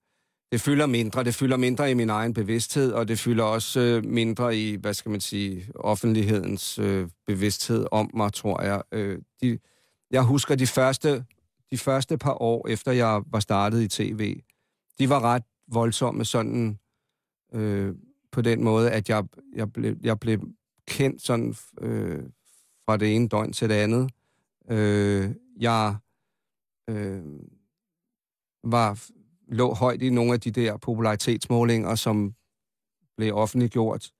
[0.51, 1.23] det fylder mindre.
[1.23, 4.93] Det fylder mindre i min egen bevidsthed, og det fylder også øh, mindre i, hvad
[4.93, 8.81] skal man sige, offentlighedens øh, bevidsthed om mig, tror jeg.
[8.91, 9.59] Øh, de,
[10.15, 11.25] jeg husker de første,
[11.71, 14.41] de første par år, efter jeg var startet i tv,
[14.99, 16.79] de var ret voldsomme sådan...
[17.53, 17.95] Øh,
[18.35, 19.23] på den måde, at jeg,
[19.53, 20.39] jeg, blev, jeg blev
[20.87, 22.23] kendt sådan øh,
[22.85, 24.11] fra det ene døgn til det andet.
[24.69, 25.95] Øh, jeg
[26.89, 27.23] øh,
[28.63, 29.03] var
[29.47, 32.35] lå højt i nogle af de der popularitetsmålinger, som
[33.17, 34.11] blev offentliggjort.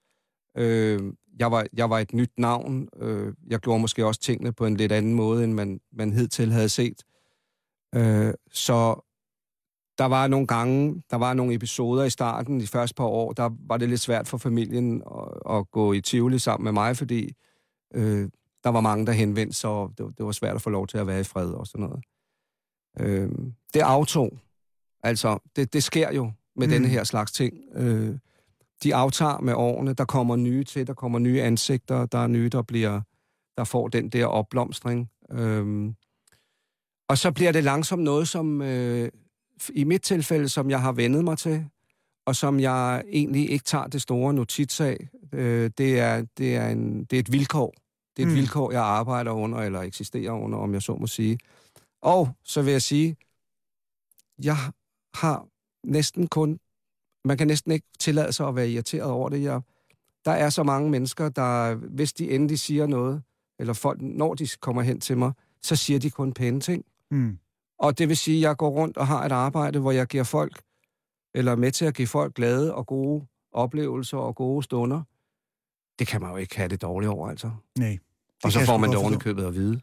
[0.57, 2.89] Øh, jeg, var, jeg var et nyt navn.
[2.97, 6.51] Øh, jeg gjorde måske også tingene på en lidt anden måde, end man, man hidtil
[6.51, 7.03] havde set.
[7.95, 9.01] Øh, så
[9.97, 13.49] der var nogle gange, der var nogle episoder i starten, de første par år, der
[13.59, 17.33] var det lidt svært for familien at, at gå i Tivoli sammen med mig, fordi
[17.93, 18.29] øh,
[18.63, 20.97] der var mange, der henvendte sig, og det, det var svært at få lov til
[20.97, 22.03] at være i fred og sådan noget.
[22.99, 23.29] Øh,
[23.73, 24.39] det aftog.
[25.03, 26.73] Altså, det, det sker jo med mm.
[26.73, 27.53] denne her slags ting.
[27.75, 28.17] Øh,
[28.85, 32.49] de aftager med årene, der kommer nye til, der kommer nye ansigter, der er nye,
[32.49, 33.01] der bliver,
[33.57, 35.09] der får den der opblomstring.
[35.31, 35.93] Øh,
[37.09, 39.09] og så bliver det langsomt noget, som, øh,
[39.73, 41.65] i mit tilfælde, som jeg har vendet mig til,
[42.25, 45.07] og som jeg egentlig ikke tager det store notits af.
[45.33, 47.73] Øh, det, er, det, er en, det er et vilkår.
[48.17, 48.37] Det er et mm.
[48.37, 51.39] vilkår, jeg arbejder under, eller eksisterer under, om jeg så må sige.
[52.01, 53.15] Og så vil jeg sige,
[54.43, 54.57] jeg
[55.13, 55.47] har
[55.83, 56.59] næsten kun...
[57.25, 59.41] Man kan næsten ikke tillade sig at være irriteret over det.
[59.41, 59.61] Jeg,
[60.25, 63.23] der er så mange mennesker, der, hvis de endelig siger noget,
[63.59, 66.85] eller folk, når de kommer hen til mig, så siger de kun pæne ting.
[67.11, 67.37] Mm.
[67.79, 70.23] Og det vil sige, at jeg går rundt og har et arbejde, hvor jeg giver
[70.23, 70.61] folk,
[71.33, 75.01] eller er med til at give folk glade og gode oplevelser og gode stunder.
[75.99, 77.51] Det kan man jo ikke have det dårligt over, altså.
[77.77, 77.97] Nej.
[78.43, 79.81] Og så får man det ordentligt købet at vide.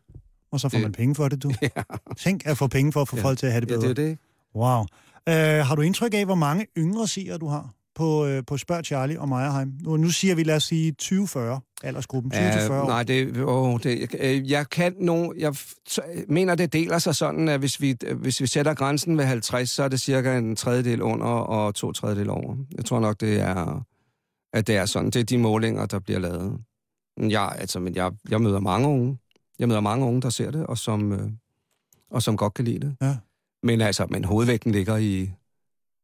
[0.51, 0.83] Og så får det...
[0.83, 1.53] man penge for det, du.
[1.63, 1.69] Ja.
[2.17, 3.23] Tænk at få penge for at få ja.
[3.23, 3.83] folk til at have det bedre.
[3.83, 4.19] Ja, det er det.
[4.55, 4.85] Wow.
[5.31, 7.71] Uh, har du indtryk af, hvor mange yngre seere du har?
[7.95, 9.73] på, øh, på Spørg Charlie og Meierheim?
[9.81, 11.39] Nu, nu siger vi, lad os sige 20-40
[11.83, 12.37] aldersgruppen, 20-40
[12.73, 12.87] år.
[12.87, 15.55] Nej, det, åh, det, jeg, jeg kan nu, jeg
[16.29, 19.83] mener, det deler sig sådan, at hvis vi, hvis vi sætter grænsen ved 50, så
[19.83, 22.57] er det cirka en tredjedel under og to tredjedel over.
[22.77, 23.85] Jeg tror nok, det er
[24.53, 25.11] at det er sådan.
[25.11, 26.61] Det er de målinger, der bliver lavet.
[27.21, 29.19] Ja, altså, men jeg, jeg møder mange unge.
[29.59, 31.31] Jeg møder mange unge, der ser det, og som, øh,
[32.11, 32.97] og som godt kan lide det.
[33.01, 33.17] Ja.
[33.63, 35.31] Men altså, men hovedvægten ligger i,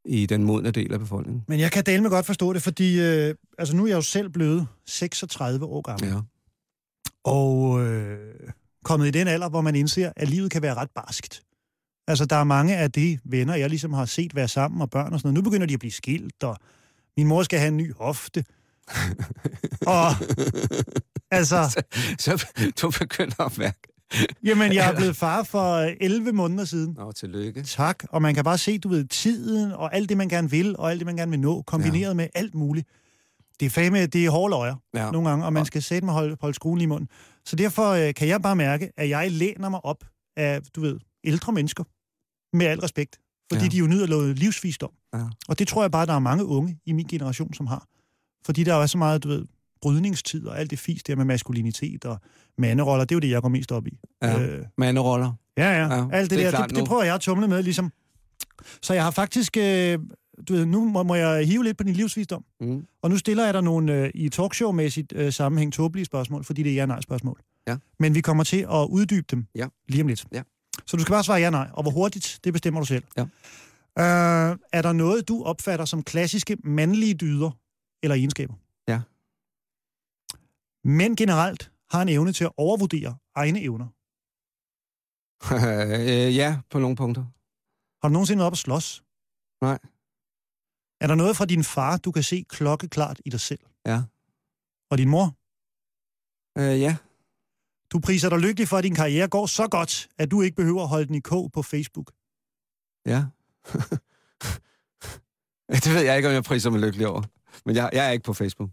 [0.04, 1.44] i den modne del af befolkningen.
[1.48, 4.02] Men jeg kan dele med godt forstå det, fordi øh, altså nu er jeg jo
[4.02, 6.08] selv blevet 36 år gammel.
[6.08, 6.20] Ja.
[7.24, 8.50] Og øh,
[8.84, 11.42] kommet i den alder, hvor man indser, at livet kan være ret barskt.
[12.08, 15.12] Altså, der er mange af de venner, jeg ligesom har set være sammen og børn
[15.12, 15.44] og sådan noget.
[15.44, 16.56] Nu begynder de at blive skilt, og
[17.16, 18.44] min mor skal have en ny hofte.
[19.96, 20.10] og
[21.30, 21.82] altså, så,
[22.18, 22.46] så
[22.82, 23.97] du begynder at mærke.
[24.44, 26.94] Jamen, jeg er blevet far for 11 måneder siden.
[26.98, 27.62] Nå, tillykke.
[27.62, 28.04] Tak.
[28.10, 30.90] Og man kan bare se, du ved, tiden og alt det, man gerne vil, og
[30.90, 32.14] alt det, man gerne vil nå, kombineret ja.
[32.14, 32.88] med alt muligt.
[33.60, 35.10] Det er fame, det er hårde løjer ja.
[35.10, 37.08] nogle gange, og man skal sætte mig holde, holde skruen i munden.
[37.44, 40.04] Så derfor øh, kan jeg bare mærke, at jeg læner mig op
[40.36, 41.84] af, du ved, ældre mennesker,
[42.56, 43.18] med al respekt.
[43.52, 43.70] Fordi ja.
[43.70, 44.90] de jo nyder noget livsvisdom.
[45.14, 45.24] Ja.
[45.48, 47.86] Og det tror jeg bare, der er mange unge i min generation, som har.
[48.44, 49.46] Fordi der er så meget, du ved,
[49.82, 52.20] brydningstid og alt det fis der med maskulinitet og
[52.58, 53.98] manderoller, det er jo det, jeg går mest op i.
[54.22, 55.32] Ja, øh, manderoller.
[55.56, 56.08] Ja, ja, ja.
[56.12, 57.92] Alt det, det der, det, det prøver jeg at tumle med, ligesom.
[58.82, 59.98] Så jeg har faktisk, øh,
[60.48, 62.44] du ved, nu må, må jeg hive lidt på din livsvisdom.
[62.60, 62.86] Mm.
[63.02, 66.70] Og nu stiller jeg dig nogle øh, i talkshow-mæssigt øh, sammenhæng tåbelige spørgsmål, fordi det
[66.72, 67.40] er ja-nej-spørgsmål.
[67.68, 67.76] Ja.
[67.98, 69.66] Men vi kommer til at uddybe dem ja.
[69.88, 70.26] lige om lidt.
[70.32, 70.42] Ja.
[70.86, 73.04] Så du skal bare svare ja-nej, og hvor hurtigt, det bestemmer du selv.
[73.16, 73.22] Ja.
[73.98, 77.50] Øh, er der noget, du opfatter som klassiske mandlige dyder
[78.02, 78.54] eller egenskaber?
[80.88, 83.88] Mænd generelt har en evne til at overvurdere egne evner.
[86.00, 87.24] øh, ja, på nogle punkter.
[88.02, 89.04] Har du nogensinde været op at slås?
[89.60, 89.78] Nej.
[91.00, 93.60] Er der noget fra din far, du kan se klokkeklart i dig selv?
[93.86, 94.02] Ja.
[94.90, 95.26] Og din mor?
[96.58, 96.96] Øh, ja.
[97.92, 100.82] Du priser dig lykkelig for, at din karriere går så godt, at du ikke behøver
[100.82, 102.12] at holde den i kog på Facebook.
[103.06, 103.20] Ja.
[105.84, 107.22] det ved jeg ikke, om jeg priser mig lykkelig over.
[107.64, 108.70] Men jeg, jeg er ikke på Facebook.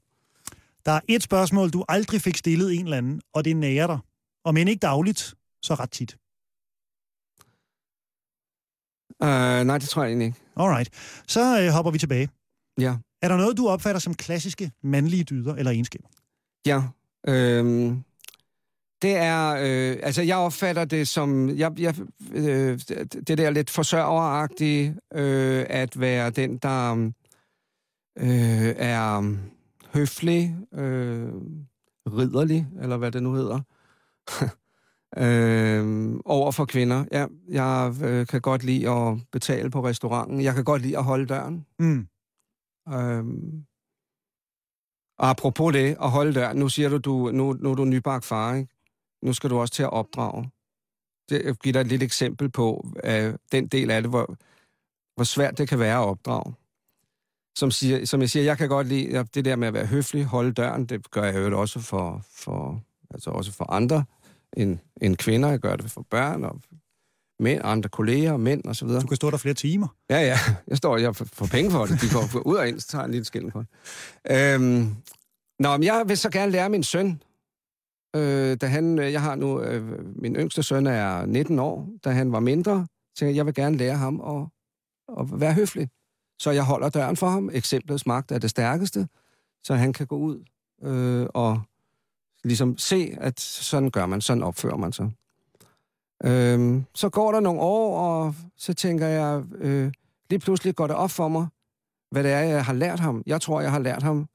[0.86, 4.00] Der er et spørgsmål, du aldrig fik stillet en eller anden, og det nærer dig.
[4.46, 6.18] Og men ikke dagligt, så ret tit.
[9.24, 10.40] Uh, nej, det tror jeg egentlig ikke.
[10.56, 10.90] Alright.
[11.28, 12.30] Så øh, hopper vi tilbage.
[12.80, 12.96] Ja.
[13.22, 16.08] Er der noget, du opfatter som klassiske mandlige dyder eller egenskaber?
[16.66, 16.82] Ja.
[17.28, 18.04] Øhm,
[19.02, 21.96] det er, øh, altså jeg opfatter det som, jeg, jeg,
[22.32, 22.80] øh,
[23.28, 27.12] det der lidt forsørgeragtige, øh, at være den, der
[28.18, 29.36] øh, er
[29.96, 31.34] høflig, øh,
[32.08, 33.62] ridderlig, eller hvad det nu hedder,
[35.24, 37.06] øh, over for kvinder.
[37.12, 40.42] Ja, jeg øh, kan godt lide at betale på restauranten.
[40.42, 41.66] Jeg kan godt lide at holde døren.
[41.80, 42.08] Mm.
[42.94, 43.24] Øh,
[45.18, 48.26] og apropos det, at holde døren, nu siger du, du nu, nu er du nybagt
[48.26, 48.70] far, ikke?
[49.22, 50.50] Nu skal du også til at opdrage.
[51.30, 54.26] Det, jeg giver dig et lille eksempel på uh, den del af det, hvor,
[55.16, 56.54] hvor svært det kan være at opdrage.
[57.58, 60.26] Som, siger, som jeg siger, jeg kan godt lide det der med at være høflig,
[60.26, 64.04] holde døren, det gør jeg jo også for, for, altså også for andre
[64.58, 65.50] end, end kvinder.
[65.50, 66.62] Jeg gør det for børn og
[67.40, 69.02] mænd, andre kolleger, mænd og så videre.
[69.02, 69.88] Du kan stå der flere timer.
[70.10, 70.38] Ja, ja.
[70.68, 72.02] Jeg står jeg får penge for det.
[72.02, 73.70] De går ud og ind, så tager en lille skilling for det.
[74.32, 74.96] Øhm,
[75.60, 77.22] nå, men jeg vil så gerne lære min søn,
[78.16, 82.32] øh, da han, jeg har nu, øh, min yngste søn er 19 år, da han
[82.32, 82.88] var mindre,
[83.18, 84.48] så jeg vil gerne lære ham at,
[85.20, 85.90] at være høflig.
[86.40, 87.50] Så jeg holder døren for ham.
[87.54, 89.08] Eksemplets magt er det stærkeste,
[89.64, 90.44] så han kan gå ud
[90.84, 91.62] øh, og
[92.44, 95.12] ligesom se, at sådan gør man, sådan opfører man sig.
[96.24, 99.92] Øh, så går der nogle år, og så tænker jeg, øh,
[100.30, 101.48] lige pludselig går det op for mig,
[102.12, 103.24] hvad det er, jeg har lært ham.
[103.26, 104.28] Jeg tror, jeg har lært ham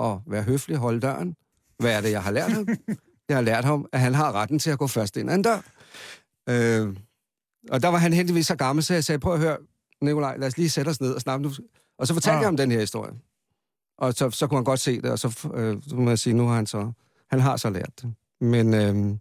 [0.00, 1.36] at være høflig, holde døren.
[1.78, 2.68] Hvad er det, jeg har lært ham?
[3.28, 5.42] Jeg har lært ham, at han har retten til at gå først ind ad en
[5.42, 5.60] dør.
[6.48, 6.96] Øh,
[7.70, 9.56] og der var han heldigvis så gammel, så jeg sagde, prøv at høre,
[10.02, 11.50] Nikolaj, lad os lige sætte os ned og snakke.
[11.98, 12.40] Og så fortalte ah.
[12.40, 13.12] jeg om den her historie.
[13.98, 16.34] Og så, så kunne han godt se det, og så, øh, så må jeg sige,
[16.34, 16.92] nu har han så,
[17.30, 18.14] han har så lært det.
[18.40, 19.16] Men øh,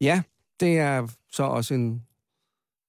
[0.00, 0.22] ja,
[0.60, 2.02] det er så også en,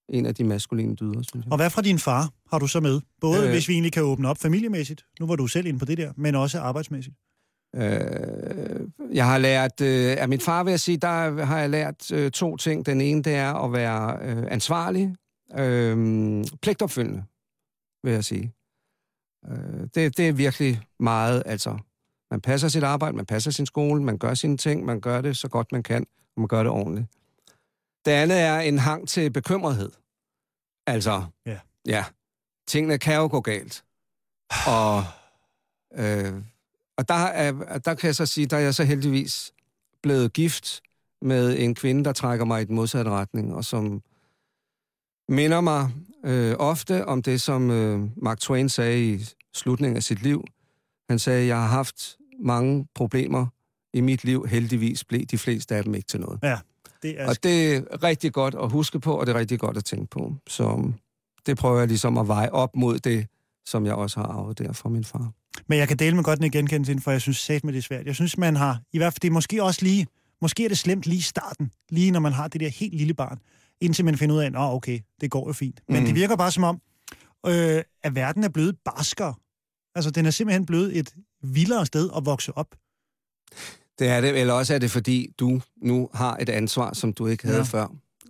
[0.08, 1.52] en af de maskuline dyder, synes jeg.
[1.52, 3.00] Og hvad fra din far har du så med?
[3.20, 5.84] Både øh, hvis vi egentlig kan åbne op familiemæssigt, nu var du selv inde på
[5.84, 7.16] det der, men også arbejdsmæssigt.
[7.76, 12.12] Øh, jeg har lært, øh, af min far vil jeg sige, der har jeg lært
[12.12, 12.86] øh, to ting.
[12.86, 15.14] Den ene, det er at være øh, ansvarlig,
[15.58, 17.24] øh, pligtopfyldende,
[18.02, 18.52] vil jeg sige.
[19.48, 21.78] Øh, det, det er virkelig meget, altså,
[22.30, 25.36] man passer sit arbejde, man passer sin skole, man gør sine ting, man gør det
[25.36, 27.06] så godt man kan, og man gør det ordentligt.
[28.04, 29.90] Det andet er en hang til bekymrethed.
[30.86, 32.04] Altså, ja, ja
[32.66, 33.84] tingene kan jo gå galt.
[34.66, 35.04] Og,
[35.94, 36.42] øh,
[36.96, 39.52] og der, er, der kan jeg så sige, der er jeg så heldigvis
[40.02, 40.82] blevet gift
[41.22, 44.02] med en kvinde, der trækker mig i den modsatte retning, og som
[45.28, 45.90] minder mig
[46.24, 49.24] øh, ofte om det, som øh, Mark Twain sagde i
[49.54, 50.44] slutningen af sit liv.
[51.10, 53.46] Han sagde, jeg har haft mange problemer
[53.94, 54.46] i mit liv.
[54.48, 56.38] Heldigvis blev de fleste af dem ikke til noget.
[56.42, 56.58] Ja,
[57.02, 57.28] det er...
[57.28, 60.06] Og det er rigtig godt at huske på, og det er rigtig godt at tænke
[60.10, 60.34] på.
[60.46, 60.92] Så
[61.46, 63.26] det prøver jeg ligesom at veje op mod det,
[63.66, 65.32] som jeg også har arvet der fra min far.
[65.66, 67.82] Men jeg kan dele med godt en genkendelse, for jeg synes sæt med det er
[67.82, 68.06] svært.
[68.06, 70.06] Jeg synes, man har, i hvert fald det er måske også lige,
[70.42, 73.14] måske er det slemt lige i starten, lige når man har det der helt lille
[73.14, 73.38] barn,
[73.80, 75.80] indtil man finder ud af, at okay, det går jo fint.
[75.88, 76.06] Men mm.
[76.06, 76.80] det virker bare som om,
[77.46, 79.34] øh, at verden er blevet barskere.
[79.94, 82.74] Altså, den er simpelthen blevet et vildere sted at vokse op.
[83.98, 87.26] Det er det, eller også er det, fordi du nu har et ansvar, som du
[87.26, 87.64] ikke havde ja.
[87.64, 87.86] før,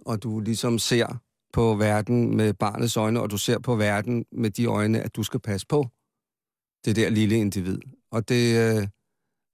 [0.06, 1.20] og du ligesom ser
[1.52, 5.22] på verden med barnets øjne, og du ser på verden med de øjne, at du
[5.22, 5.88] skal passe på
[6.84, 7.78] det der lille individ.
[8.10, 8.88] Og det øh,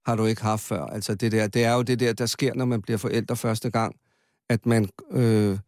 [0.05, 0.85] har du ikke haft før.
[0.85, 3.69] Altså det der, det er jo det der, der sker, når man bliver forældre første
[3.71, 3.95] gang,
[4.49, 5.59] at man, øh,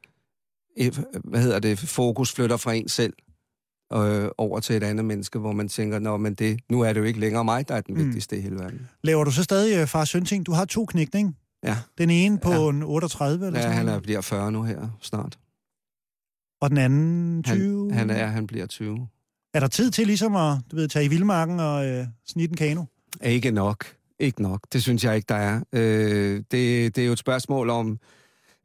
[1.24, 3.14] hvad hedder det, fokus flytter fra en selv
[3.94, 7.00] øh, over til et andet menneske, hvor man tænker, Nå, men det, nu er det
[7.00, 8.06] jo ikke længere mig, der er den mm.
[8.06, 8.90] vigtigste i hele verden.
[9.04, 10.46] Laver du så stadig øh, far søn ting?
[10.46, 11.32] Du har to knægt, ikke?
[11.64, 11.78] Ja.
[11.98, 12.70] Den ene på ja.
[12.70, 15.40] en 38 eller ja, sådan han er, bliver 40 nu her snart.
[16.62, 17.92] Og den anden 20?
[17.92, 19.08] Han, han er, han bliver 20.
[19.54, 22.58] Er der tid til ligesom at du ved, tage i vildmarken og øh, snitte en
[22.58, 22.84] kano?
[23.24, 23.86] Ikke nok.
[24.20, 24.60] Ikke nok.
[24.74, 25.62] Det synes jeg ikke, der er.
[25.74, 28.00] Øh, det, det er jo et spørgsmål om...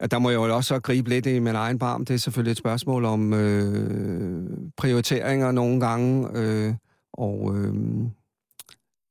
[0.01, 2.05] At der må jeg jo også gribe lidt i min egen barm.
[2.05, 6.27] Det er selvfølgelig et spørgsmål om øh, prioriteringer nogle gange.
[6.33, 6.73] Øh,
[7.13, 7.75] og øh,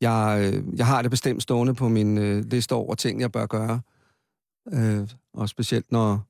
[0.01, 3.80] jeg, jeg har det bestemt stående på min øh, liste over ting, jeg bør gøre.
[4.72, 6.26] Øh, og specielt når,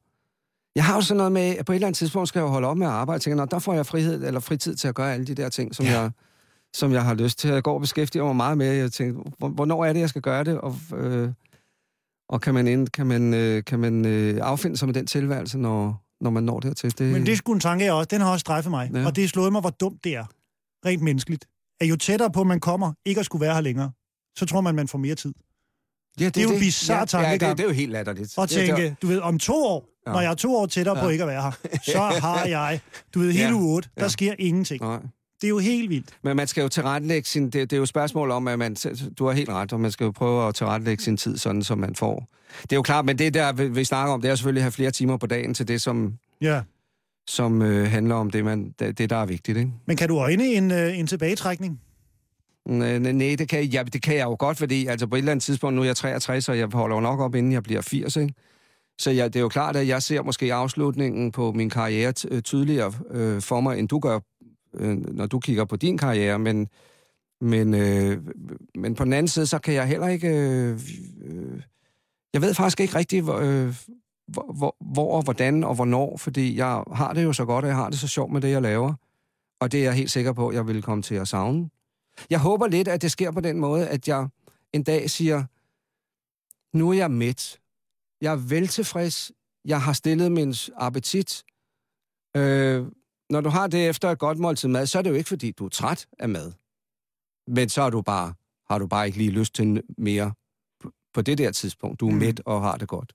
[0.75, 2.51] jeg har jo sådan noget med, at på et eller andet tidspunkt skal jeg jo
[2.51, 3.23] holde op med at arbejde.
[3.23, 5.87] Tænker, der får jeg frihed eller fritid til at gøre alle de der ting, som,
[5.87, 6.01] ja.
[6.01, 6.11] jeg,
[6.75, 7.51] som jeg har lyst til.
[7.51, 8.73] Jeg går og beskæftiger mig meget med.
[8.73, 10.61] Jeg tænker, hvornår er det, jeg skal gøre det?
[10.61, 11.29] Og, øh,
[12.31, 15.59] og kan man, ind, kan man, øh, kan man øh, affinde sig med den tilværelse,
[15.59, 16.99] når, når man når dertil?
[16.99, 17.13] Det...
[17.13, 18.09] Men det er sgu en tanke, jeg også.
[18.11, 18.91] Den har også strejfet mig.
[18.95, 19.07] Ja.
[19.07, 20.25] Og det er slået mig, hvor dumt det er.
[20.87, 21.45] Rent menneskeligt.
[21.81, 23.91] At jo tættere på, man kommer, ikke at skulle være her længere,
[24.37, 25.35] så tror man, man får mere tid.
[26.21, 27.43] Ja, det, det er jo bizarre ja, tankegang.
[27.43, 28.39] Ja, det, det er jo helt latterligt.
[28.39, 30.13] Og tænke, du ved, om to år, ja.
[30.13, 31.05] når jeg er to år tættere ja.
[31.05, 31.51] på ikke at være her,
[31.93, 32.81] så har jeg,
[33.15, 33.55] du ved, hele ja.
[33.55, 34.09] uge 8, der ja.
[34.09, 34.83] sker ingenting.
[34.83, 35.01] Nej.
[35.41, 36.11] Det er jo helt vildt.
[36.23, 37.45] Men man skal jo tilrettelægge sin...
[37.45, 38.77] Det, det er jo et spørgsmål om, at man...
[39.19, 41.79] Du har helt ret, og man skal jo prøve at tilrettelægge sin tid, sådan som
[41.79, 42.29] man får.
[42.63, 44.73] Det er jo klart, men det der, vi snakker om, det er selvfølgelig at have
[44.73, 46.15] flere timer på dagen til det, som...
[46.41, 46.63] Ja.
[47.27, 49.71] Som øh, handler om det, man, det, der er vigtigt, ikke?
[49.87, 51.81] Men kan du øjne en, øh, en tilbagetrækning?
[52.67, 52.99] Nej,
[53.37, 55.77] det kan, ja, det kan jeg jo godt, fordi altså på et eller andet tidspunkt,
[55.77, 58.35] nu er jeg 63, og jeg holder jo nok op, inden jeg bliver 80, ikke?
[58.99, 62.93] Så ja, det er jo klart, at jeg ser måske afslutningen på min karriere tydeligere
[63.11, 64.19] øh, for mig, end du gør,
[64.75, 66.39] øh, når du kigger på din karriere.
[66.39, 66.69] Men,
[67.41, 68.19] men, øh,
[68.75, 70.29] men på den anden side, så kan jeg heller ikke...
[70.29, 70.81] Øh,
[71.23, 71.63] øh,
[72.33, 73.75] jeg ved faktisk ikke rigtigt, hvor, øh,
[74.27, 77.77] hvor, hvor og hvordan og hvornår, fordi jeg har det jo så godt, og jeg
[77.77, 78.95] har det så sjovt med det, jeg laver.
[79.61, 81.71] Og det er jeg helt sikker på, at jeg vil komme til at savne.
[82.31, 84.29] Jeg håber lidt, at det sker på den måde, at jeg
[84.73, 85.45] en dag siger,
[86.77, 87.61] nu er jeg mæt.
[88.21, 89.33] Jeg er veltilfreds.
[89.65, 91.45] Jeg har stillet min appetit.
[92.37, 92.87] Øh,
[93.31, 95.51] når du har det efter et godt måltid mad, så er det jo ikke, fordi
[95.51, 96.53] du er træt af mad.
[97.47, 98.35] Men så har du bare,
[98.71, 100.33] har du bare ikke lige lyst til mere
[101.15, 102.01] på det der tidspunkt.
[102.01, 102.19] Du er mm.
[102.19, 103.13] mæt og har det godt.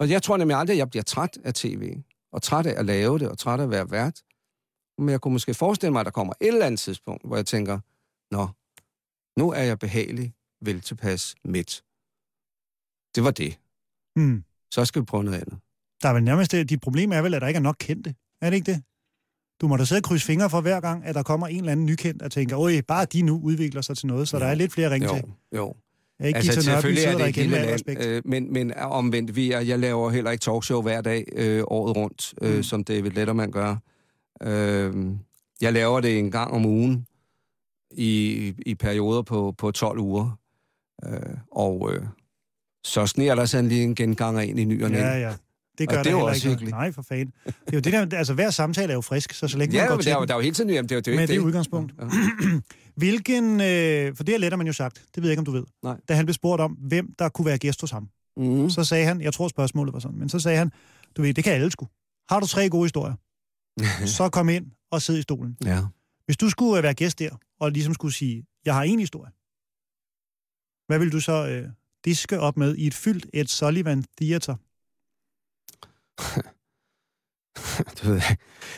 [0.00, 1.96] Og jeg tror nemlig aldrig, at jeg bliver træt af tv.
[2.32, 4.22] Og træt af at lave det, og træt af at være vært.
[4.98, 7.46] Men jeg kunne måske forestille mig, at der kommer et eller andet tidspunkt, hvor jeg
[7.46, 7.78] tænker,
[8.30, 8.48] Nå,
[9.38, 11.84] nu er jeg behagelig, vel tilpas, midt.
[13.14, 13.58] Det var det.
[14.16, 14.44] Mm.
[14.70, 15.58] Så skal vi prøve noget andet.
[16.02, 18.14] Der er vel nærmest det, dit problem er vel, at der ikke er nok kendte.
[18.40, 18.82] Er det ikke det?
[19.62, 21.72] Du må da sidde og krydse fingre for hver gang, at der kommer en eller
[21.72, 24.40] anden nykendt og tænker, oj, bare de nu udvikler sig til noget, så jo.
[24.40, 25.24] der er lidt flere ringe jo, til.
[25.56, 25.74] Jo,
[26.18, 29.78] jeg ikke altså, selvfølgelig er det ikke land, øh, men, men omvendt, vi er, jeg
[29.78, 32.62] laver heller ikke talkshow hver dag øh, året rundt, øh, mm.
[32.62, 33.76] som David Letterman gør.
[34.42, 35.06] Øh,
[35.60, 37.06] jeg laver det en gang om ugen,
[37.90, 40.38] i, i perioder på, på 12 uger.
[41.06, 42.02] Øh, og øh,
[42.84, 45.34] så sneer der sådan lige en gengang ind i ny og Ja, ja.
[45.82, 46.64] Det gør og det er også ikke.
[46.64, 47.32] Nej, for fanden.
[47.46, 49.82] Det er jo det der, altså hver samtale er jo frisk, så så længe ja,
[49.82, 51.26] man går til der, der er jo hele tiden jamen, det er, det er Med
[51.26, 51.94] det, det udgangspunkt.
[52.00, 52.06] Ja.
[52.96, 55.64] Hvilken, øh, for det har Letterman jo sagt, det ved jeg ikke, om du ved.
[55.82, 55.96] Nej.
[56.08, 58.08] Da han blev spurgt om, hvem der kunne være gæst hos ham.
[58.36, 58.70] Mm.
[58.70, 60.70] Så sagde han, jeg tror spørgsmålet var sådan, men så sagde han,
[61.16, 61.88] du ved, det kan alle sgu.
[62.28, 63.14] Har du tre gode historier,
[64.16, 65.56] så kom ind og sid i stolen.
[65.64, 65.80] Ja.
[66.24, 67.30] Hvis du skulle øh, være gæst der,
[67.60, 69.30] og ligesom skulle sige, jeg har en historie,
[70.86, 71.68] hvad vil du så øh,
[72.04, 74.56] diske op med i et fyldt et Sullivan Theater?
[77.98, 78.20] du ved,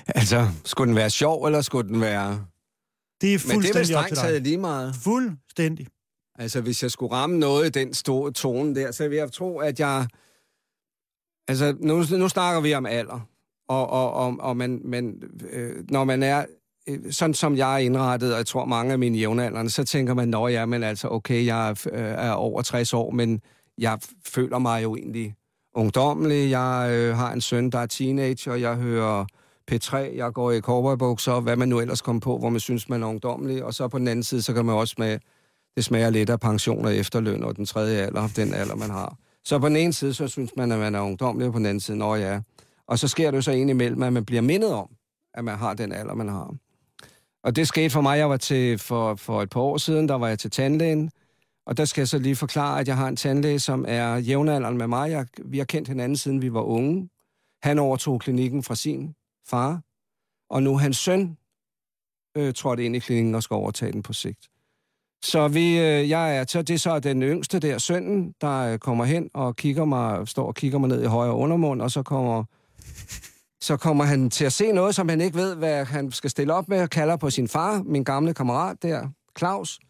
[0.08, 2.46] altså, skulle den være sjov, eller skulle den være...
[3.20, 4.94] Det er fuldstændig Men det er strengt taget lige meget.
[4.94, 5.86] Fuldstændig.
[6.38, 9.58] Altså, hvis jeg skulle ramme noget i den store tone der, så vil jeg tro,
[9.58, 10.06] at jeg...
[11.48, 13.28] Altså, nu, nu snakker vi om alder.
[13.68, 16.44] Og, og, og, og man, man, øh, når man er
[16.88, 20.14] øh, sådan som jeg er indrettet, og jeg tror mange af mine jævnaldrende, så tænker
[20.14, 23.40] man, nå ja, men altså, okay, jeg er, øh, er over 60 år, men
[23.78, 25.34] jeg føler mig jo egentlig
[25.74, 26.50] ungdommelig.
[26.50, 29.24] Jeg øh, har en søn, der er teenager, jeg hører
[29.70, 33.02] P3, jeg går i cowboybukser, hvad man nu ellers kommer på, hvor man synes, man
[33.02, 33.64] er ungdommelig.
[33.64, 35.18] Og så på den anden side, så kan man også med,
[35.76, 39.16] det smager lidt af pension og efterløn og den tredje alder, den alder, man har.
[39.44, 41.66] Så på den ene side, så synes man, at man er ungdommelig, og på den
[41.66, 42.40] anden side, nå ja.
[42.86, 44.88] Og så sker det jo så egentlig imellem, at man bliver mindet om,
[45.34, 46.54] at man har den alder, man har.
[47.44, 50.14] Og det skete for mig, jeg var til for, for et par år siden, der
[50.14, 51.10] var jeg til tandlægen,
[51.66, 54.78] og der skal jeg så lige forklare, at jeg har en tandlæge, som er jævnaldrende
[54.78, 55.10] med mig.
[55.10, 57.08] Jeg, vi har kendt hinanden, siden vi var unge.
[57.62, 59.14] Han overtog klinikken fra sin
[59.46, 59.80] far,
[60.50, 61.36] og nu hans søn
[62.36, 64.48] øh, trådte ind i klinikken og skal overtage den på sigt.
[65.24, 68.78] Så vi, øh, jeg er, så det er så den yngste der, sønnen, der øh,
[68.78, 72.02] kommer hen og kigger mig, står og kigger mig ned i højre undermund, og så
[72.02, 72.44] kommer,
[73.60, 76.54] så kommer han til at se noget, som han ikke ved, hvad han skal stille
[76.54, 79.08] op med, og kalder på sin far, min gamle kammerat der,
[79.38, 79.80] Claus.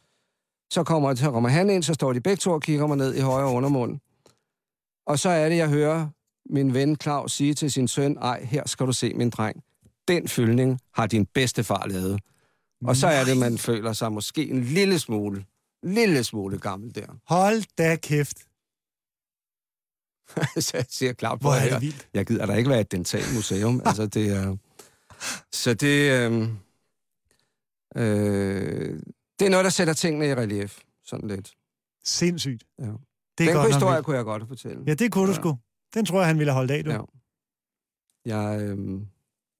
[0.74, 3.14] Så kommer, så kommer han ind, så står de begge to og kigger mig ned
[3.14, 4.00] i højre undermund.
[5.06, 6.08] Og så er det, jeg hører
[6.50, 9.62] min ven Claus sige til sin søn, ej, her skal du se, min dreng.
[10.08, 12.20] Den fyldning har din bedstefar lavet.
[12.86, 15.44] Og så er det, man føler sig måske en lille smule,
[15.82, 17.06] lille smule gammel der.
[17.26, 18.38] Hold da kæft.
[20.66, 21.70] så jeg siger på Hvor er her.
[21.70, 22.08] det vildt.
[22.14, 23.82] Jeg gider da ikke være et dentalt museum.
[23.86, 24.56] altså, det er...
[25.52, 26.10] Så det...
[26.10, 26.48] Øh,
[27.96, 29.02] øh,
[29.38, 30.78] det er noget, der sætter tingene i relief.
[31.04, 31.52] Sådan lidt.
[32.04, 32.64] Sindssygt.
[32.78, 32.84] Ja.
[32.84, 32.94] Det er
[33.38, 34.04] Den godt nok historie vildt.
[34.06, 34.82] kunne jeg godt fortælle.
[34.86, 35.36] Ja, det kunne du Ja.
[35.36, 35.58] sgu.
[35.94, 36.90] Den tror jeg, han ville have holdt af, du.
[36.90, 36.98] Ja.
[38.26, 39.00] Jeg, øh...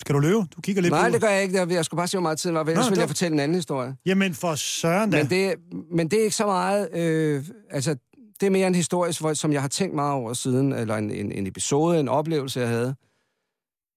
[0.01, 0.37] Skal du løbe?
[0.57, 1.75] Du kigger lidt Nej, på det gør jeg ikke.
[1.75, 2.61] Jeg, skulle bare se, hvor meget tid var.
[2.61, 3.97] Ellers Nå, ville jeg fortælle en anden historie.
[4.07, 5.17] Jamen for søren da.
[5.23, 5.55] Men det,
[5.91, 6.89] men det er ikke så meget...
[6.95, 7.97] Øh, altså,
[8.41, 11.33] det er mere en historie, som jeg har tænkt meget over siden, eller en, en,
[11.33, 12.95] en episode, en oplevelse, jeg havde.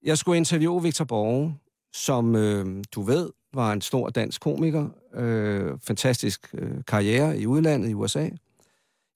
[0.03, 1.59] Jeg skulle interviewe Victor Borge,
[1.93, 4.89] som øh, du ved, var en stor dansk komiker.
[5.13, 8.29] Øh, fantastisk øh, karriere i udlandet i USA.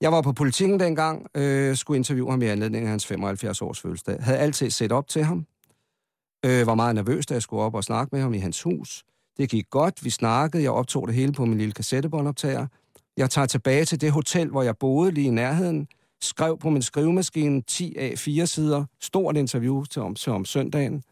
[0.00, 4.16] Jeg var på politikken dengang, øh, skulle interviewe ham i anledning af hans 75-års fødselsdag.
[4.20, 5.46] Havde altid set op til ham.
[6.44, 9.04] Øh, var meget nervøs, da jeg skulle op og snakke med ham i hans hus.
[9.36, 12.66] Det gik godt, vi snakkede, jeg optog det hele på min lille kassettebåndoptager.
[13.16, 15.88] Jeg tager tilbage til det hotel, hvor jeg boede lige i nærheden,
[16.20, 21.02] skrev på min skrivemaskine 10 af 4 sider, stort interview til om, til om søndagen.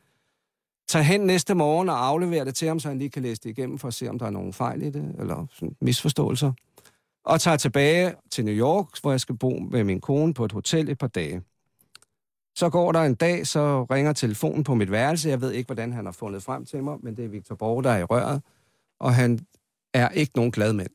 [0.90, 3.50] Tager hen næste morgen og afleverer det til ham, så han lige kan læse det
[3.50, 6.52] igennem for at se, om der er nogen fejl i det, eller sådan misforståelser.
[7.24, 10.52] Og tager tilbage til New York, hvor jeg skal bo med min kone på et
[10.52, 11.42] hotel et par dage.
[12.54, 15.28] Så går der en dag, så ringer telefonen på mit værelse.
[15.28, 17.84] Jeg ved ikke, hvordan han har fundet frem til mig, men det er Victor Borg,
[17.84, 18.42] der er i røret.
[19.00, 19.38] Og han
[19.94, 20.90] er ikke nogen glad mand.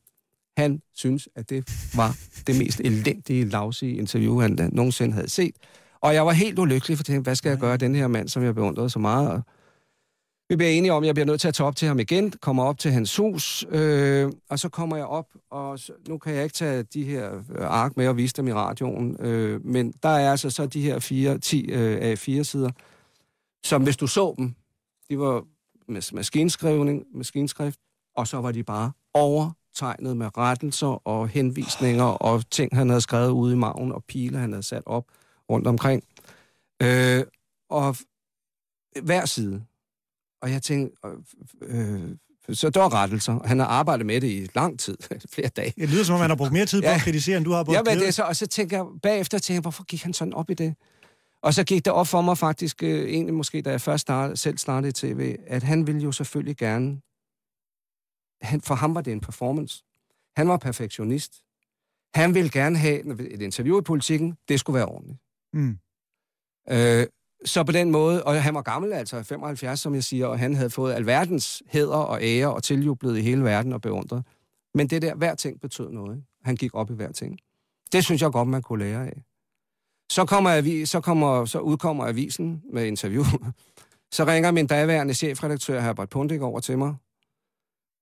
[0.56, 2.16] Han synes, at det var
[2.46, 5.56] det mest elendige, lavsige interview, han nogensinde havde set.
[6.00, 8.42] Og jeg var helt ulykkelig, for tænkte, hvad skal jeg gøre den her mand, som
[8.42, 9.42] jeg beundrede så meget?
[10.48, 12.30] Vi bliver enige om, at jeg bliver nødt til at tage op til ham igen,
[12.30, 16.34] kommer op til hans hus, øh, og så kommer jeg op, og så, nu kan
[16.34, 19.92] jeg ikke tage de her øh, ark med og vise dem i radioen, øh, men
[20.02, 22.70] der er altså så de her fire, 10 øh, af fire sider,
[23.64, 24.54] som hvis du så dem,
[25.08, 25.44] de var
[25.88, 27.80] med maskinskrivning, maskinskrift,
[28.16, 33.30] og så var de bare overtegnet med rettelser og henvisninger og ting, han havde skrevet
[33.30, 35.04] ude i maven, og pile, han havde sat op
[35.50, 36.04] rundt omkring.
[36.82, 37.24] Øh,
[37.70, 37.96] og
[39.02, 39.64] hver side.
[40.42, 40.96] Og jeg tænkte,
[41.62, 42.16] øh,
[42.52, 43.40] så der var rettelser.
[43.44, 44.96] Han har arbejdet med det i lang tid,
[45.34, 45.72] flere dage.
[45.76, 46.94] Det lyder som om, han har brugt mere tid på Ja.
[46.94, 49.38] at kritisere, end du har på Ja, men det så, og så tænker jeg, bagefter
[49.38, 50.74] tænker jeg, hvorfor gik han sådan op i det?
[51.42, 54.36] Og så gik det op for mig faktisk, øh, egentlig måske, da jeg først startede,
[54.36, 57.00] selv startede i tv, at han ville jo selvfølgelig gerne,
[58.42, 59.84] han, for ham var det en performance.
[60.36, 61.32] Han var perfektionist.
[62.14, 65.18] Han ville gerne have et interview i politikken, det skulle være ordentligt.
[65.52, 65.78] Mm.
[66.70, 67.06] Øh,
[67.44, 70.54] så på den måde, og han var gammel, altså 75, som jeg siger, og han
[70.54, 74.24] havde fået alverdens hæder og ære og tiljublet i hele verden og beundret.
[74.74, 76.24] Men det der, hver ting betød noget.
[76.44, 77.38] Han gik op i hver ting.
[77.92, 79.22] Det synes jeg godt, man kunne lære af.
[80.12, 83.24] Så, kommer avi, så, kommer, så udkommer avisen med interview.
[84.12, 86.94] Så ringer min daværende chefredaktør, Herbert Pundik, over til mig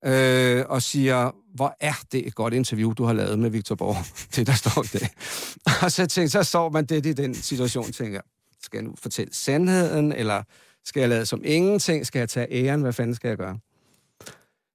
[0.04, 3.96] øh, og siger, hvor er det et godt interview, du har lavet med Victor Borg.
[4.36, 5.08] Det, der står i dag.
[5.82, 8.22] Og så, tænkte, så står man det i den situation, tænker jeg,
[8.64, 10.42] skal jeg nu fortælle sandheden, eller
[10.84, 12.06] skal jeg lade som ingenting?
[12.06, 12.82] Skal jeg tage æren?
[12.82, 13.58] Hvad fanden skal jeg gøre?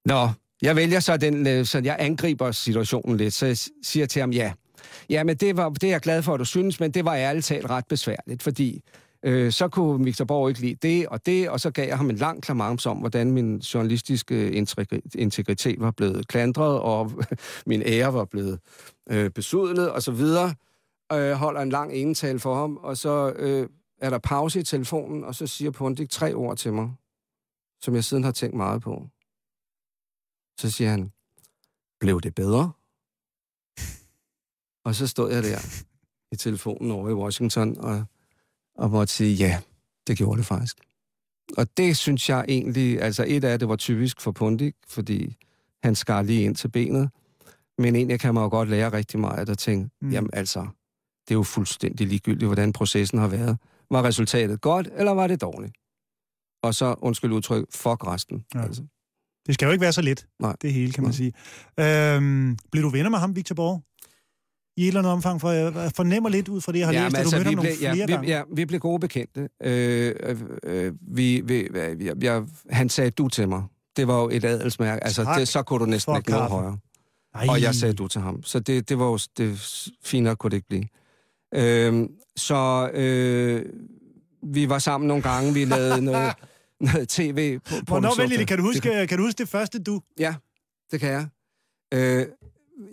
[0.04, 0.28] Nå,
[0.62, 4.30] jeg vælger så den, øh, så jeg angriber situationen lidt, så jeg siger til ham,
[4.30, 4.52] ja.
[5.10, 7.14] Ja, men det, var, det er jeg glad for, at du synes, men det var
[7.14, 8.82] ærligt talt ret besværligt, fordi
[9.24, 12.10] øh, så kunne Victor Borg ikke lide det og det, og så gav jeg ham
[12.10, 14.50] en lang klamams om, hvordan min journalistiske
[15.14, 17.12] integritet var blevet klandret, og
[17.66, 18.58] min ære var blevet
[19.10, 20.54] øh, besudlet, og så videre.
[21.12, 23.68] Øh, holder en lang enetale for ham, og så øh,
[24.00, 26.94] er der pause i telefonen, og så siger Pundik tre ord til mig,
[27.80, 29.08] som jeg siden har tænkt meget på.
[30.60, 31.12] Så siger han,
[32.00, 32.72] blev det bedre?
[34.84, 35.84] Og så stod jeg der
[36.32, 38.04] i telefonen over i Washington og,
[38.74, 39.60] og måtte sige, ja,
[40.06, 40.76] det gjorde det faktisk.
[41.56, 45.36] Og det synes jeg egentlig, altså et af det var typisk for Pundik, fordi
[45.82, 47.10] han skar lige ind til benet.
[47.78, 50.10] Men egentlig kan man jo godt lære rigtig meget at tænke, mm.
[50.10, 50.60] jamen altså,
[51.28, 53.58] det er jo fuldstændig ligegyldigt, hvordan processen har været.
[53.90, 55.72] Var resultatet godt, eller var det dårligt?
[56.62, 58.44] Og så, undskyld udtryk, fuck resten.
[58.54, 58.62] Ja.
[58.62, 58.82] Altså.
[59.46, 60.56] Det skal jo ikke være så let, Nej.
[60.62, 61.16] det hele, kan man Nej.
[61.16, 62.14] sige.
[62.16, 63.82] Øhm, blev du venner med ham, Victor Borg?
[64.76, 67.04] I et eller andet omfang, for jeg fornemmer lidt ud fra det, jeg har ja,
[67.04, 68.26] læst, at altså, du mødte ham nogle flere ja, gange.
[68.26, 69.48] Vi, ja, vi blev gode bekendte.
[69.62, 73.62] Øh, øh, øh, vi, vi, jeg, jeg, han sagde du til mig.
[73.96, 75.04] Det var jo et adelsmærke.
[75.04, 76.78] Altså, det, så kunne du næsten ikke nå højere.
[77.34, 77.46] Ej.
[77.48, 78.42] Og jeg sagde du til ham.
[78.42, 79.60] Så det, det var jo det,
[80.02, 80.86] finere kunne det ikke blive.
[81.54, 82.08] Øh,
[82.40, 83.64] så øh,
[84.42, 86.32] vi var sammen nogle gange, vi lavede noget,
[86.80, 90.00] noget tv på, på Hvornår vel, kan du, huske, kan du huske det første du?
[90.18, 90.34] Ja,
[90.90, 91.26] det kan jeg.
[91.94, 92.26] Øh,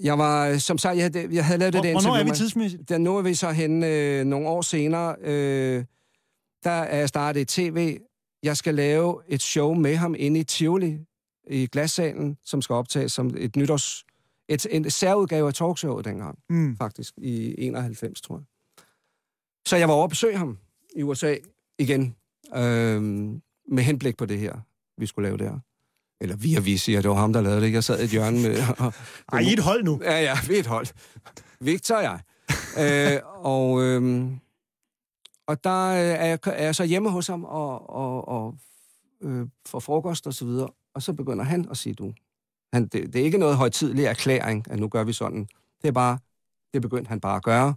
[0.03, 2.01] jeg var, som sagt, jeg havde, jeg havde lavet det interview.
[2.01, 2.89] Hvornår er vi tidsmæssigt?
[2.89, 5.15] Der, nu er vi så hen øh, nogle år senere.
[5.21, 5.83] Øh,
[6.63, 7.97] der er jeg startet et tv.
[8.43, 10.97] Jeg skal lave et show med ham inde i Tivoli,
[11.49, 14.03] i glassalen, som skal optages som et nytårs...
[14.49, 16.77] Et, en særudgave af talkshowet dengang, mm.
[16.77, 18.43] faktisk, i 91, tror jeg.
[19.67, 20.57] Så jeg var over at besøge ham
[20.95, 21.35] i USA
[21.79, 22.15] igen,
[22.55, 23.01] øh,
[23.67, 24.53] med henblik på det her,
[24.97, 25.59] vi skulle lave der.
[26.21, 27.73] Eller vi og vi siger, det var ham, der lavede det.
[27.73, 28.57] Jeg sad i et hjørne med...
[28.79, 28.93] Og,
[29.33, 29.99] Ej, I et hold nu?
[30.03, 30.87] Ja, ja, vi et hold.
[31.59, 32.19] Victor og jeg.
[33.15, 34.31] øh, og, øh,
[35.47, 38.55] og der er jeg, er jeg så hjemme hos ham og, og, og
[39.21, 40.69] øh, får frokost og så videre.
[40.95, 42.13] Og så begynder han at sige, du,
[42.73, 45.47] han, det, det er ikke noget højtidlig erklæring, at nu gør vi sådan.
[45.81, 46.17] Det er bare,
[46.73, 47.73] det begyndte han bare at gøre.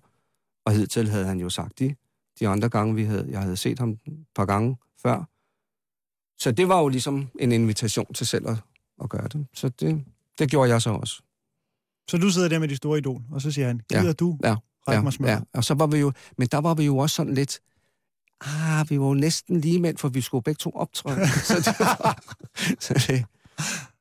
[0.65, 1.95] Og hidtil havde han jo sagt de,
[2.41, 5.25] de andre gange, vi havde, jeg havde set ham et par gange før.
[6.39, 8.57] Så det var jo ligesom en invitation til selv at,
[9.03, 9.47] at gøre det.
[9.55, 10.05] Så det,
[10.39, 11.23] det gjorde jeg så også.
[12.09, 14.39] Så du sidder der med de store idol, og så siger han, gider ja, du
[14.45, 14.57] ja,
[14.89, 15.29] ja, mig smør?
[15.29, 17.61] Ja, og så var vi jo, men der var vi jo også sådan lidt,
[18.41, 21.29] ah, vi var jo næsten lige mænd, for vi skulle begge to optræde.
[21.49, 22.23] så det var,
[22.81, 23.25] så det,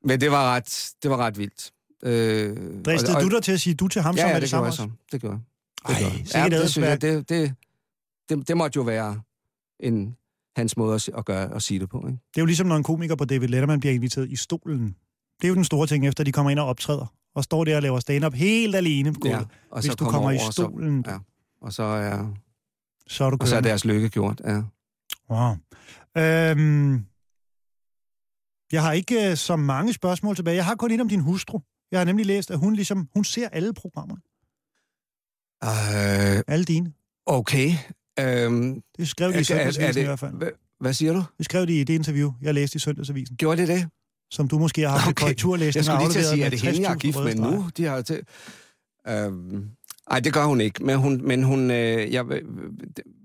[0.03, 1.72] men det var ret, det var ret vildt.
[2.03, 4.34] Øh, Dristede og, og, du dig til at sige du til ham ja, som ja,
[4.34, 4.89] det, det samme så.
[5.12, 5.41] Det gjorde jeg.
[5.88, 6.40] Det, Ej, gjorde.
[6.40, 7.56] Ja, det, synes jeg, det, det,
[8.30, 9.22] det, det måtte jo være
[9.80, 10.16] en,
[10.56, 11.98] hans måde at, at, gøre, at sige det på.
[11.98, 12.10] Ikke?
[12.10, 14.96] Det er jo ligesom, når en komiker på David Letterman bliver inviteret i stolen.
[15.42, 17.14] Det er jo den store ting, efter de kommer ind og optræder.
[17.36, 19.40] Og står der og laver stand-up helt alene på ja,
[19.72, 21.06] og hvis du kommer, kommer i stolen.
[21.06, 21.18] Så, ja,
[21.62, 22.34] og så er,
[23.08, 24.42] så er, du og så er deres lykke gjort.
[24.46, 24.62] Ja.
[25.30, 25.56] Wow.
[26.18, 27.06] Øhm,
[28.72, 30.56] jeg har ikke uh, så mange spørgsmål tilbage.
[30.56, 31.60] Jeg har kun et om din hustru.
[31.92, 34.16] Jeg har nemlig læst, at hun ligesom, hun ser alle programmer.
[35.64, 36.93] Uh, alle dine.
[37.26, 37.72] Okay.
[38.47, 40.34] Um, det skrev de i søndagsavisen i hvert fald.
[40.80, 41.24] Hvad siger du?
[41.38, 43.36] Det skrev de i det interview, jeg læste i søndagsavisen.
[43.36, 43.88] Gjorde det det?
[44.32, 45.24] Som du måske har haft okay.
[45.24, 47.70] korrekturlæsning Jeg skulle lige til at sige, er det hende, jeg er gift med nu?
[47.78, 48.22] De har til...
[49.28, 49.70] Um,
[50.12, 52.26] ej, det gør hun ikke, men hun, men hun øh, jeg,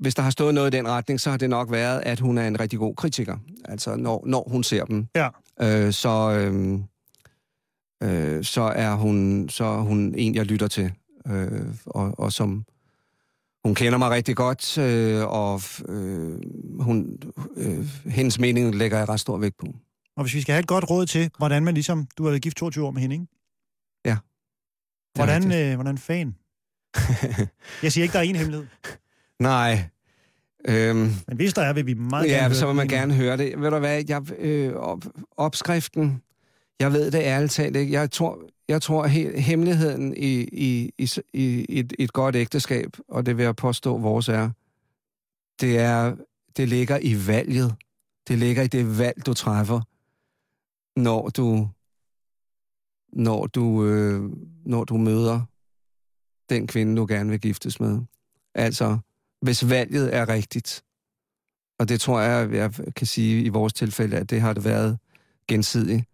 [0.00, 2.38] hvis der har stået noget i den retning, så har det nok været, at hun
[2.38, 5.06] er en rigtig god kritiker, altså når, når hun ser dem.
[5.16, 5.28] Ja.
[5.60, 6.78] Øh, så, øh,
[8.02, 10.92] øh, så, er hun, så er hun en, jeg lytter til,
[11.26, 12.64] øh, og, og som
[13.64, 16.38] hun kender mig rigtig godt, øh, og øh,
[16.80, 17.18] hun,
[17.56, 19.66] øh, hendes mening lægger jeg ret stor vægt på.
[20.16, 22.08] Og hvis vi skal have et godt råd til, hvordan man ligesom...
[22.18, 23.26] Du har været gift 22 år med hende, ikke?
[24.04, 24.16] Ja.
[25.14, 26.34] Hvordan, øh, hvordan fan?
[27.82, 28.66] jeg siger ikke, der er en hemmelighed.
[29.38, 29.84] Nej.
[30.68, 30.98] Øhm,
[31.28, 33.60] Men hvis der er, vil vi meget ja, gerne så vil man gerne høre det.
[33.60, 35.04] Ved du hvad, jeg, øh, op,
[35.36, 36.22] opskriften,
[36.80, 37.92] jeg ved det ærligt talt ikke.
[37.92, 38.38] Jeg tror,
[38.68, 43.42] jeg tror he, hemmeligheden i, i, i, i et, et godt ægteskab, og det vil
[43.42, 44.50] jeg påstå, vores er,
[45.60, 46.16] det er,
[46.56, 47.74] det ligger i valget.
[48.28, 49.80] Det ligger i det valg, du træffer,
[51.00, 51.68] når du,
[53.12, 54.30] når du, øh,
[54.66, 55.40] når du møder
[56.50, 58.00] den kvinde, du gerne vil giftes med.
[58.54, 58.98] Altså,
[59.40, 60.84] hvis valget er rigtigt,
[61.78, 64.98] og det tror jeg, jeg kan sige i vores tilfælde, at det har det været
[65.48, 66.04] gensidigt.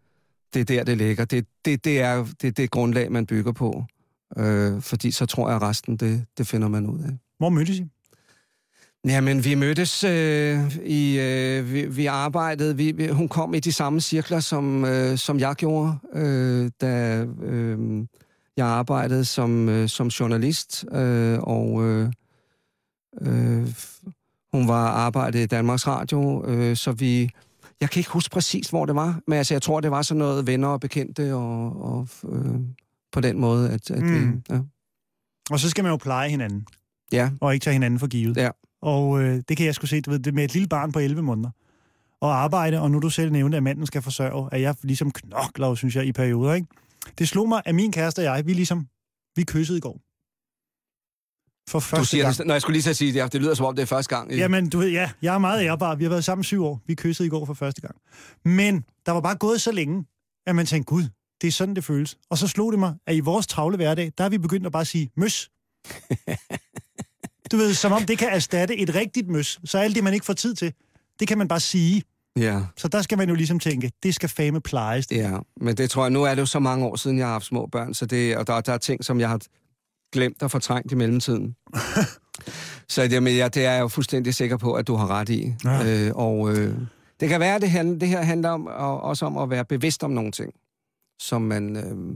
[0.54, 1.24] Det er der, det ligger.
[1.24, 3.84] Det, det, det er det, det grundlag, man bygger på.
[4.38, 7.18] Øh, fordi så tror jeg, at resten, det, det finder man ud af.
[7.38, 7.86] Hvor mødtes I?
[9.04, 11.18] Jamen, vi mødtes øh, i...
[11.20, 12.76] Øh, vi, vi arbejdede...
[12.76, 17.24] Vi, vi, hun kom i de samme cirkler, som, øh, som jeg gjorde, øh, da...
[17.42, 18.06] Øh,
[18.56, 22.12] jeg arbejdede som, øh, som journalist, øh, og øh,
[23.20, 23.68] øh,
[24.52, 27.30] hun var arbejdet i Danmarks Radio, øh, så vi...
[27.80, 30.18] Jeg kan ikke huske præcis, hvor det var, men altså, jeg tror, det var sådan
[30.18, 32.54] noget venner og bekendte, og, og øh,
[33.12, 33.90] på den måde, at...
[33.90, 34.32] at mm.
[34.32, 34.60] vi, ja.
[35.50, 36.66] Og så skal man jo pleje hinanden.
[37.12, 37.30] Ja.
[37.40, 38.36] Og ikke tage hinanden for givet.
[38.36, 38.50] Ja.
[38.82, 40.98] Og øh, det kan jeg sgu se, du ved, det med et lille barn på
[40.98, 41.50] 11 måneder.
[42.20, 45.74] og arbejde, og nu du selv nævnte, at manden skal forsørge, at jeg ligesom knokler,
[45.74, 46.66] synes jeg, i perioder, ikke?
[47.18, 48.86] Det slog mig, at min kæreste og jeg, vi ligesom,
[49.36, 50.00] vi kyssede i går.
[51.70, 52.36] For første Du siger gang.
[52.36, 54.16] det, når jeg skulle lige så sige det, det lyder som om det er første
[54.16, 54.32] gang.
[54.32, 55.94] Jamen, du ved, ja, jeg er meget ærbar.
[55.94, 56.80] Vi har været sammen syv år.
[56.86, 57.94] Vi kyssede i går for første gang.
[58.44, 60.04] Men der var bare gået så længe,
[60.46, 61.02] at man tænkte, gud,
[61.42, 62.16] det er sådan, det føles.
[62.30, 64.72] Og så slog det mig, at i vores travle hverdag, der er vi begyndt at
[64.72, 65.50] bare sige møs.
[67.52, 69.60] Du ved, som om det kan erstatte et rigtigt møs.
[69.64, 70.72] Så alt det, man ikke får tid til,
[71.20, 72.02] det kan man bare sige.
[72.36, 75.06] Ja, Så der skal man jo ligesom tænke, det skal fame plejes.
[75.06, 75.16] Det.
[75.16, 77.32] ja, men det tror jeg, nu er det jo så mange år siden, jeg har
[77.32, 79.40] haft små børn, så det, og der, der er ting, som jeg har
[80.12, 81.54] glemt og fortrængt i mellemtiden.
[82.88, 85.52] så jamen, ja, det er jeg jo fuldstændig sikker på, at du har ret i.
[85.64, 86.06] Ja.
[86.06, 86.74] Øh, og øh,
[87.20, 89.64] det kan være, at det, handler, det her handler om, og, også om at være
[89.64, 90.52] bevidst om nogle ting,
[91.22, 91.76] som man...
[91.76, 92.14] Øh,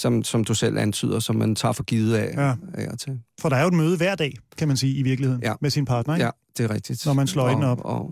[0.00, 2.54] som, som du selv antyder, som man tager for givet af, Ja.
[2.74, 3.20] af og til.
[3.40, 5.54] For der er jo et møde hver dag, kan man sige, i virkeligheden, Ja.
[5.60, 6.24] med sin partner, ikke?
[6.24, 7.06] Ja, det er rigtigt.
[7.06, 8.10] Når man slår ind op og, og,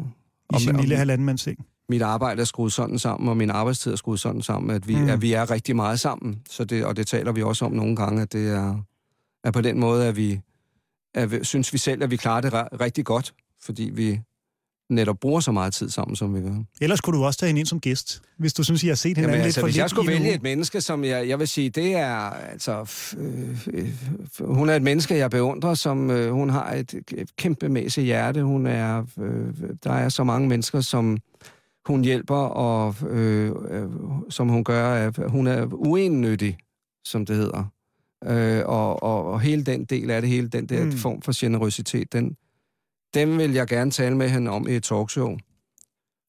[0.50, 1.58] i og- sin og- lille halvandenmandsseng.
[1.88, 4.94] mit arbejde er skruet sådan sammen, og min arbejdstid er skruet sådan sammen, at vi,
[4.96, 5.02] Mm.
[5.02, 5.08] mm.
[5.08, 6.40] at vi er rigtig meget sammen.
[6.50, 8.82] Så det, og det taler vi også om nogle gange, at det er,
[9.46, 10.40] er på den måde, at vi,
[11.14, 14.20] at vi synes vi selv, at vi klarer det rigtig godt, fordi vi
[14.90, 16.54] netop bruger så meget tid sammen, som vi gør.
[16.80, 19.16] Ellers kunne du også tage hende ind som gæst, hvis du synes, I har set
[19.16, 20.34] hinanden Jamen, lidt altså, for hvis lidt jeg skulle vælge uge.
[20.34, 22.92] et menneske, som jeg, jeg vil sige, det er altså...
[23.18, 23.92] øh, øh,
[24.40, 28.42] hun er et menneske, jeg beundrer, som øh, hun har et, et kæmpemæssigt hjerte.
[28.42, 31.18] Hun er, øh, der er så mange mennesker, som
[31.86, 33.88] hun hjælper, og øh, øh,
[34.30, 34.92] som hun gør.
[34.94, 36.58] at Hun er uennyttig,
[37.04, 37.64] som det hedder.
[38.24, 40.92] Øh, og, og, og hele den del af det, hele den der Mm.
[40.92, 42.36] form for generøsitet, den,
[43.14, 45.36] den vil jeg gerne tale med hende om i et talkshow.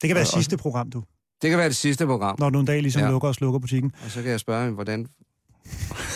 [0.02, 1.04] Det kan være og- sidste program, du.
[1.42, 2.36] Det kan være det sidste program.
[2.40, 3.02] Når du en dag ligesom.
[3.02, 3.10] Ja.
[3.10, 3.92] lukker og slukker butikken.
[4.06, 5.08] Og så kan jeg spørge hende, hvordan,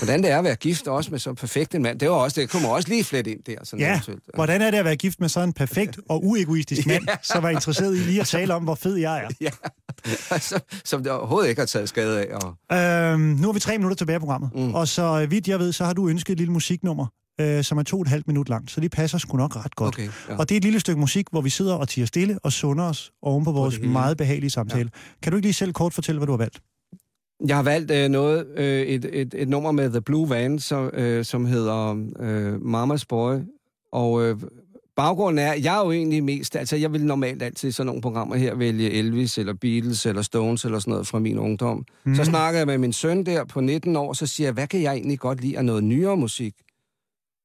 [0.04, 2.00] hvordan det er at være gift også med så perfekt en mand.
[2.00, 3.56] Det var også det kommer også lige flet ind der.
[3.64, 4.24] Sådan Ja, eventuelt.
[4.36, 7.50] hvordan er det at være gift med sådan en perfekt og uegoistisk mand, som er
[7.50, 9.30] interesseret i lige at tale om, hvor fed jeg er?
[9.42, 9.50] Ja,
[10.36, 12.36] altså, som det overhovedet ikke har taget skade af.
[12.36, 14.74] Og, Øhm, nu har vi tre minutter tilbage i programmet, mm.
[14.74, 17.06] Og så vidt jeg ved, så har du ønsket et lille musiknummer,
[17.42, 19.76] øh, som er to og et halvt minut langt, så det passer sgu nok ret
[19.76, 19.96] godt.
[19.96, 20.36] okay, ja.
[20.38, 22.84] Og det er et lille stykke musik, hvor vi sidder og tiger stille og sunder
[22.86, 24.90] os oven på vores meget behagelige samtale.
[24.94, 25.00] Ja.
[25.24, 26.60] Kan du ikke lige selv kort fortælle, hvad du har valgt?
[27.48, 30.90] Jeg har valgt øh, noget, øh, et, et, et nummer med The Blue Van, som,
[30.94, 33.36] øh, som hedder øh, Mama's Boy.
[33.92, 34.38] Og øh,
[34.96, 38.02] baggrunden er, jeg er jo egentlig mest, altså jeg vil normalt altid i sådan nogle
[38.02, 41.86] programmer her vælge Elvis, eller Beatles, eller Stones, eller sådan noget fra min ungdom.
[42.04, 42.16] Mm.
[42.16, 44.82] Så snakker jeg med min søn der på 19 år, så siger jeg, hvad kan
[44.82, 46.54] jeg egentlig godt lide af noget nyere musik,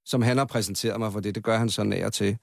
[0.05, 2.37] som han har præsenteret mig for det, det gør han af og til.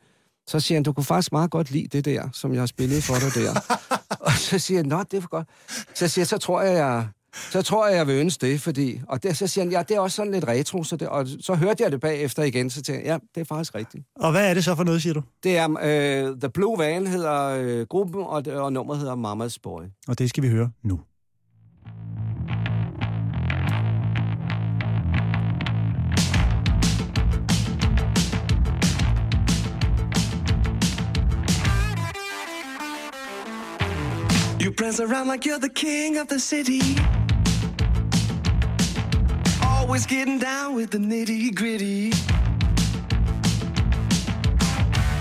[0.47, 3.03] Så siger han, du kunne faktisk meget godt lide det der, som jeg har spillet
[3.03, 3.77] for dig der.
[4.27, 5.47] og så siger jeg, nå, det er for godt.
[5.95, 9.01] Så siger jeg, så tror jeg, jeg så tror jeg, jeg vil ønske det, fordi...
[9.07, 11.27] Og det, så siger han, ja, det er også sådan lidt retro, så det, og
[11.41, 14.03] så hørte jeg det bagefter igen, så tænkte jeg, ja, det er faktisk rigtigt.
[14.15, 15.21] Og hvad er det så for noget, siger du?
[15.43, 19.57] Det er, øh, The Blue Van hedder øh, gruppen, og, det- og nummeret hedder Mama's
[19.63, 19.81] Boy.
[20.07, 20.99] Og det skal vi høre nu.
[34.61, 36.95] You prance around like you're the king of the city.
[39.93, 42.09] Always getting down with the nitty gritty.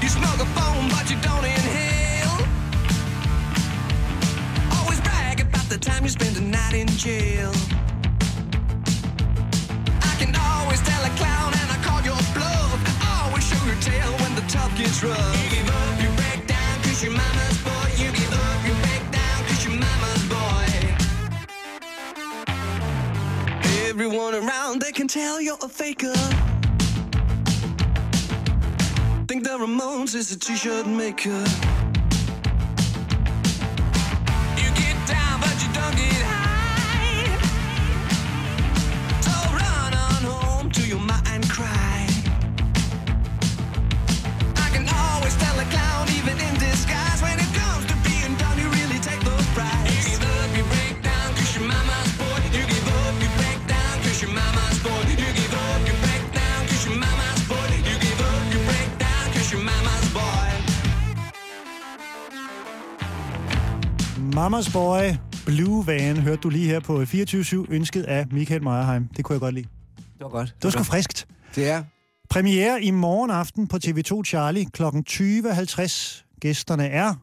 [0.00, 2.38] You smoke a phone, but you don't inhale.
[4.78, 7.52] Always brag about the time you spend a night in jail.
[10.10, 12.80] I can always tell a clown and I call your bluff.
[13.20, 15.36] Always show your tail when the tough gets rough.
[15.44, 17.71] You give up, you break down, cause you're mama's
[23.95, 26.14] Everyone around, they can tell you're a faker.
[29.28, 31.45] Think the Ramones is a t-shirt maker.
[64.43, 65.01] Mamas Boy,
[65.47, 69.09] Blue Van, hørte du lige her på 24-7, ønsket af Michael Meyerheim.
[69.16, 69.68] Det kunne jeg godt lide.
[69.97, 70.55] Det var godt.
[70.57, 71.26] Det var sgu friskt.
[71.55, 71.84] Det er.
[72.30, 74.82] Premiere i morgen aften på TV2 Charlie kl.
[74.82, 76.24] 20.50.
[76.40, 77.14] Gæsterne er...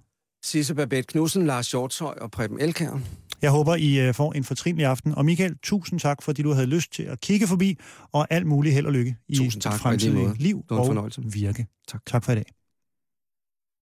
[0.44, 3.00] Sisse Babette Knudsen, Lars Hjortøj og Preben Elkær.
[3.42, 5.16] Jeg håber, I øh, får en fortrinlig aften.
[5.16, 7.78] Og Michael, tusind tak, fordi du havde lyst til at kigge forbi,
[8.12, 11.68] og alt muligt held og lykke i Tusind tak, fremtidige liv Det og virke.
[11.88, 12.02] Tak.
[12.06, 12.46] Tak for i dag.